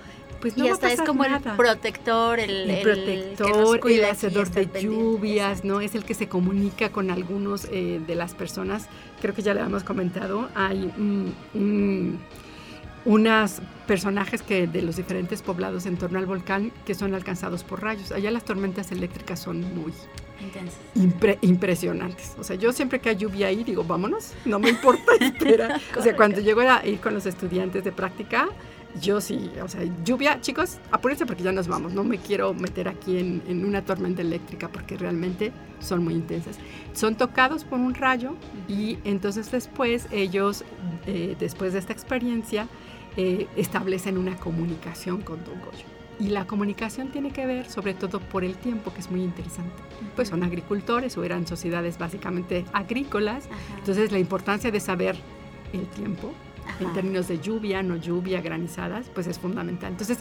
[0.40, 5.64] pues no y hasta es como el protector, el, el protector, el, hacedor de lluvias,
[5.64, 5.80] ¿no?
[5.80, 8.88] Es el que se comunica con algunos eh, de las personas.
[9.20, 10.48] Creo que ya le hemos comentado.
[10.54, 10.92] Hay
[13.04, 17.82] unos personajes que de los diferentes poblados en torno al volcán que son alcanzados por
[17.82, 18.12] rayos.
[18.12, 19.92] Allá las tormentas eléctricas son muy
[21.42, 22.34] impresionantes.
[22.38, 25.12] O sea, yo siempre que hay lluvia ahí digo, vámonos, no me importa,
[25.98, 28.48] o sea, cuando llego a ir con los estudiantes de práctica,
[29.00, 31.92] yo sí, o sea, lluvia, chicos, apúrense porque ya nos vamos.
[31.92, 36.56] No me quiero meter aquí en, una tormenta eléctrica porque realmente son muy intensas.
[36.94, 38.34] Son tocados por un rayo
[38.66, 40.64] y entonces después ellos,
[41.06, 42.66] eh, después de esta experiencia,
[43.16, 45.97] eh, establecen una comunicación con Don Goyo.
[46.20, 49.82] Y la comunicación tiene que ver sobre todo por el tiempo, que es muy interesante.
[50.16, 53.48] Pues son agricultores o eran sociedades básicamente agrícolas.
[53.78, 55.16] Entonces la importancia de saber
[55.72, 56.32] el tiempo
[56.80, 59.90] en términos de lluvia, no lluvia, granizadas, pues es fundamental.
[59.92, 60.18] Entonces,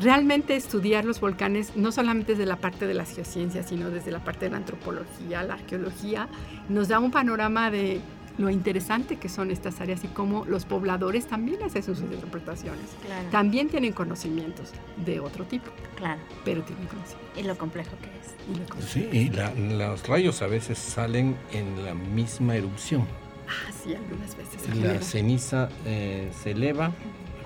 [0.00, 4.24] realmente estudiar los volcanes, no solamente desde la parte de las geociencias, sino desde la
[4.24, 6.28] parte de la antropología, la arqueología,
[6.68, 8.00] nos da un panorama de
[8.38, 12.84] lo interesante que son estas áreas y cómo los pobladores también hacen sus interpretaciones.
[13.30, 14.72] También tienen conocimientos
[15.04, 15.70] de otro tipo.
[15.96, 16.20] Claro.
[16.44, 17.38] Pero tienen conocimientos.
[17.38, 18.88] Y lo complejo que es.
[18.88, 23.06] sí, y los rayos a veces salen en la misma erupción.
[23.48, 24.76] Ah, sí, algunas veces.
[24.76, 26.92] La ceniza eh, se eleva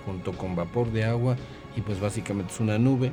[0.05, 1.37] junto con vapor de agua
[1.74, 3.12] y pues básicamente es una nube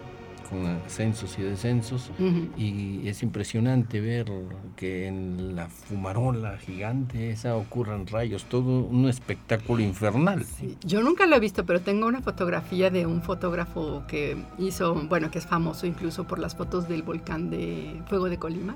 [0.49, 2.11] con ascensos y descensos
[2.57, 4.31] y es impresionante ver
[4.75, 10.45] que en la fumarola gigante esa ocurran rayos, todo un espectáculo infernal.
[10.85, 15.31] Yo nunca lo he visto, pero tengo una fotografía de un fotógrafo que hizo, bueno,
[15.31, 18.75] que es famoso incluso por las fotos del volcán de Fuego de Colima,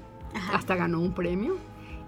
[0.53, 1.57] hasta ganó un premio.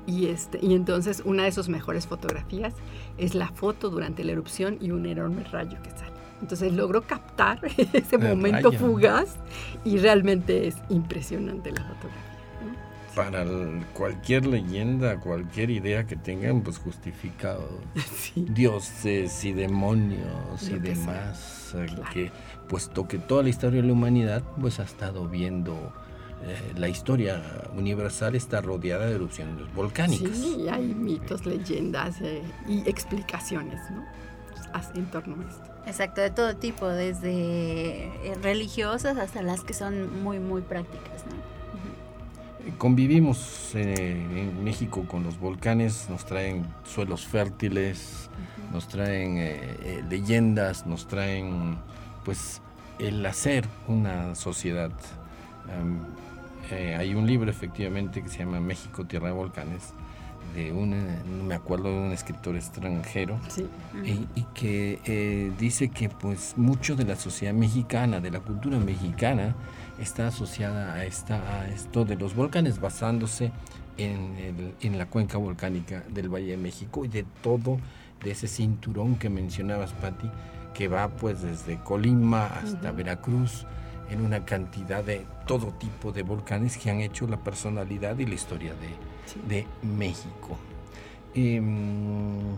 [0.08, 2.74] Y, este, y entonces una de sus mejores fotografías
[3.20, 6.09] es la foto durante la erupción y un enorme rayo que sale.
[6.42, 7.60] Entonces logró captar
[7.94, 9.36] ese momento fugaz
[9.84, 12.30] y realmente es impresionante la fotografía.
[13.16, 13.44] Para
[13.94, 17.58] cualquier leyenda, cualquier idea que tengan, pues justifica
[18.36, 21.74] dioses y demonios y demás.
[21.76, 22.32] Eh, que,
[22.68, 25.94] puesto que toda la historia de la humanidad pues ha estado viendo
[26.42, 27.42] eh, la historia
[27.76, 30.38] universal está rodeada de erupciones volcánicas.
[30.38, 34.06] Sí, hay mitos, leyendas eh, y explicaciones ¿no?
[34.96, 35.69] en torno a esto.
[35.86, 41.26] Exacto, de todo tipo, desde eh, religiosas hasta las que son muy, muy prácticas.
[41.26, 42.78] ¿no?
[42.78, 48.30] Convivimos en México con los volcanes, nos traen suelos fértiles,
[48.72, 51.78] nos traen leyendas, nos traen
[52.24, 52.62] pues
[53.00, 54.92] el hacer una sociedad.
[56.72, 59.94] Eh, hay un libro efectivamente que se llama México, Tierra de Volcanes,
[60.56, 63.40] de un, no me acuerdo, de un escritor extranjero,
[64.04, 69.56] y, que eh, dice que pues mucho de la sociedad mexicana, de la cultura mexicana,
[70.00, 73.52] está asociada a, esta, a esto de los volcanes, basándose
[73.98, 77.80] en, el, en la cuenca volcánica del Valle de México y de todo,
[78.24, 80.30] de ese cinturón que mencionabas, Patti,
[80.74, 83.66] que va pues desde Colima hasta Veracruz,
[84.10, 88.34] en una cantidad de todo tipo de volcanes que han hecho la personalidad y la
[88.34, 89.09] historia de,
[89.82, 90.58] México.
[91.36, 92.56] Em,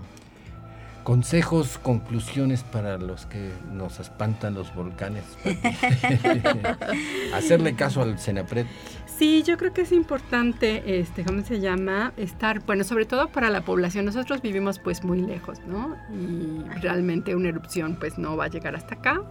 [1.04, 5.24] consejos, conclusiones para los que nos espantan los volcanes.
[7.34, 8.66] Hacerle caso al Senapred.
[9.06, 12.14] Sí, yo creo que es importante, este, ¿cómo se llama?
[12.18, 14.06] Estar, bueno, sobre todo para la población.
[14.06, 15.96] Nosotros vivimos pues muy lejos, ¿no?
[16.12, 19.22] Y realmente una erupción pues no va a llegar hasta acá.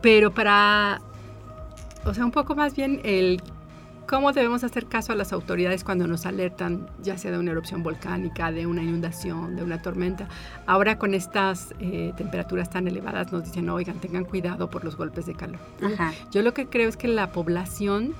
[0.00, 1.00] Pero para
[2.04, 3.40] o sea, un poco más bien el
[4.06, 7.82] cómo debemos hacer caso a las autoridades cuando nos alertan, ya sea de una erupción
[7.82, 10.28] volcánica, de una inundación, de una tormenta.
[10.66, 15.26] Ahora con estas eh, temperaturas tan elevadas nos dicen, oigan, tengan cuidado por los golpes
[15.26, 15.60] de calor.
[16.30, 18.14] Yo lo que creo es que la población...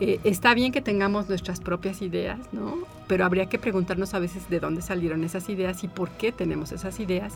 [0.00, 2.78] Eh, está bien que tengamos nuestras propias ideas, ¿no?
[3.12, 6.72] Pero habría que preguntarnos a veces de dónde salieron esas ideas y por qué tenemos
[6.72, 7.34] esas ideas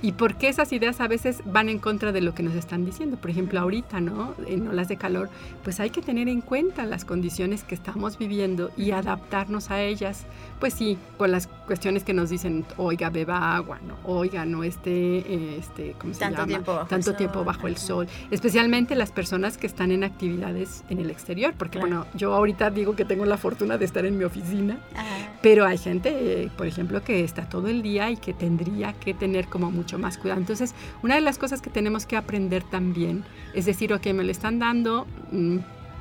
[0.00, 2.86] y por qué esas ideas a veces van en contra de lo que nos están
[2.86, 3.16] diciendo.
[3.18, 4.32] Por ejemplo, ahorita, ¿no?
[4.46, 5.28] En olas de calor,
[5.64, 10.24] pues hay que tener en cuenta las condiciones que estamos viviendo y adaptarnos a ellas.
[10.60, 13.96] Pues sí, con las cuestiones que nos dicen, oiga, beba agua, ¿no?
[14.04, 16.46] Oiga, no esté, este, ¿cómo se Tanto llama?
[16.46, 17.44] Tiempo bajo Tanto el tiempo sol.
[17.44, 18.08] bajo el sol.
[18.30, 21.88] Especialmente las personas que están en actividades en el exterior, porque Claro.
[21.96, 25.17] bueno, yo ahorita digo que tengo la fortuna de estar en mi oficina, Ajá.
[25.42, 29.48] Pero hay gente, por ejemplo, que está todo el día y que tendría que tener
[29.48, 30.40] como mucho más cuidado.
[30.40, 34.30] Entonces, una de las cosas que tenemos que aprender también es decir, ok, me lo
[34.30, 35.58] están dando mm,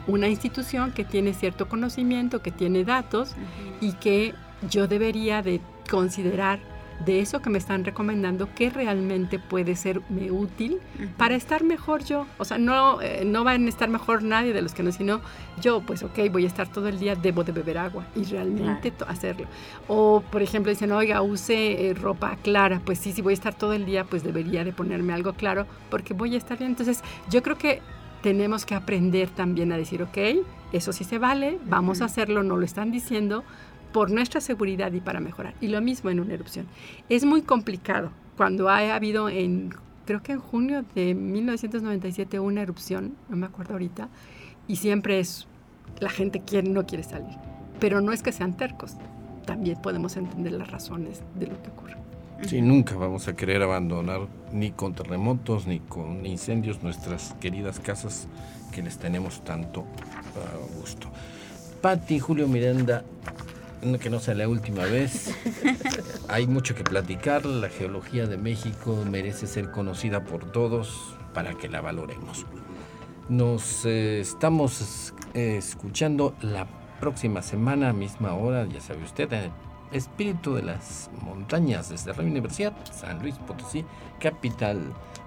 [0.08, 3.36] una institución que tiene cierto conocimiento, que tiene datos
[3.82, 4.34] y que
[4.70, 6.60] yo debería de considerar
[7.06, 11.08] de eso que me están recomendando que realmente puede serme útil Ujú.
[11.18, 12.26] para estar mejor yo.
[12.38, 15.22] O sea, no, eh, no van a estar mejor nadie de los que no, sino
[15.62, 18.92] yo, pues ok, voy a estar todo el día, debo de beber agua y realmente
[18.92, 19.48] to- hacerlo.
[19.88, 22.82] O, por ejemplo, dicen, oiga, use eh, ropa clara.
[22.84, 25.68] Pues sí, si voy a estar todo el día, pues debería de ponerme algo claro
[25.90, 26.72] porque voy a estar bien.
[26.72, 27.82] Entonces, yo creo que
[28.22, 30.18] tenemos que aprender también a decir, ok,
[30.72, 33.44] eso sí se vale, vamos a hacerlo, no lo están diciendo,
[33.92, 35.54] por nuestra seguridad y para mejorar.
[35.62, 36.68] Y lo mismo en una erupción.
[37.10, 38.12] Es muy complicado.
[38.36, 39.74] Cuando ha habido en,
[40.06, 44.10] creo que en junio de 1997 una erupción, no me acuerdo ahorita,
[44.68, 45.48] y siempre es,
[46.00, 47.36] la gente quiere, no quiere salir.
[47.80, 48.96] Pero no es que sean tercos,
[49.46, 51.98] también podemos entender las razones de lo que ocurre.
[52.44, 58.28] Sí, nunca vamos a querer abandonar ni con terremotos ni con incendios nuestras queridas casas
[58.72, 61.08] que les tenemos tanto a gusto.
[61.82, 63.04] Patti, Julio Miranda,
[64.00, 65.34] que no sea la última vez.
[66.28, 67.46] Hay mucho que platicar.
[67.46, 72.46] La geología de México merece ser conocida por todos para que la valoremos.
[73.30, 76.68] Nos eh, estamos eh, escuchando la
[77.00, 79.52] próxima semana, misma hora, ya sabe usted, en el
[79.92, 83.86] Espíritu de las Montañas desde Radio Universidad, San Luis Potosí,
[84.20, 84.82] capital.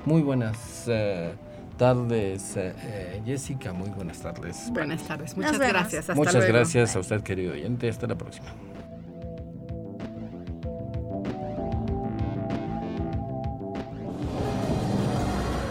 [0.04, 1.34] Muy buenas eh,
[1.80, 3.72] tardes, eh, Jessica.
[3.72, 4.70] Muy buenas tardes.
[4.70, 5.72] Buenas tardes, Nos muchas vemos.
[5.72, 6.00] gracias.
[6.02, 6.52] Hasta Muchas luego.
[6.52, 7.88] gracias a usted, querido oyente.
[7.88, 8.48] Hasta la próxima.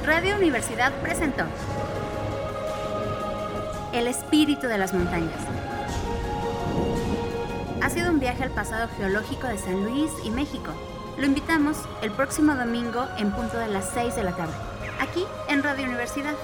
[0.03, 1.43] Radio Universidad presentó
[3.93, 5.39] El espíritu de las montañas.
[7.83, 10.71] Ha sido un viaje al pasado geológico de San Luis y México.
[11.19, 14.53] Lo invitamos el próximo domingo en punto de las 6 de la tarde,
[14.99, 16.35] aquí en Radio Universidad.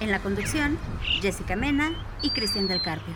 [0.00, 0.78] En la conducción,
[1.20, 1.92] Jessica Mena
[2.22, 3.14] y Cristian del Carpio.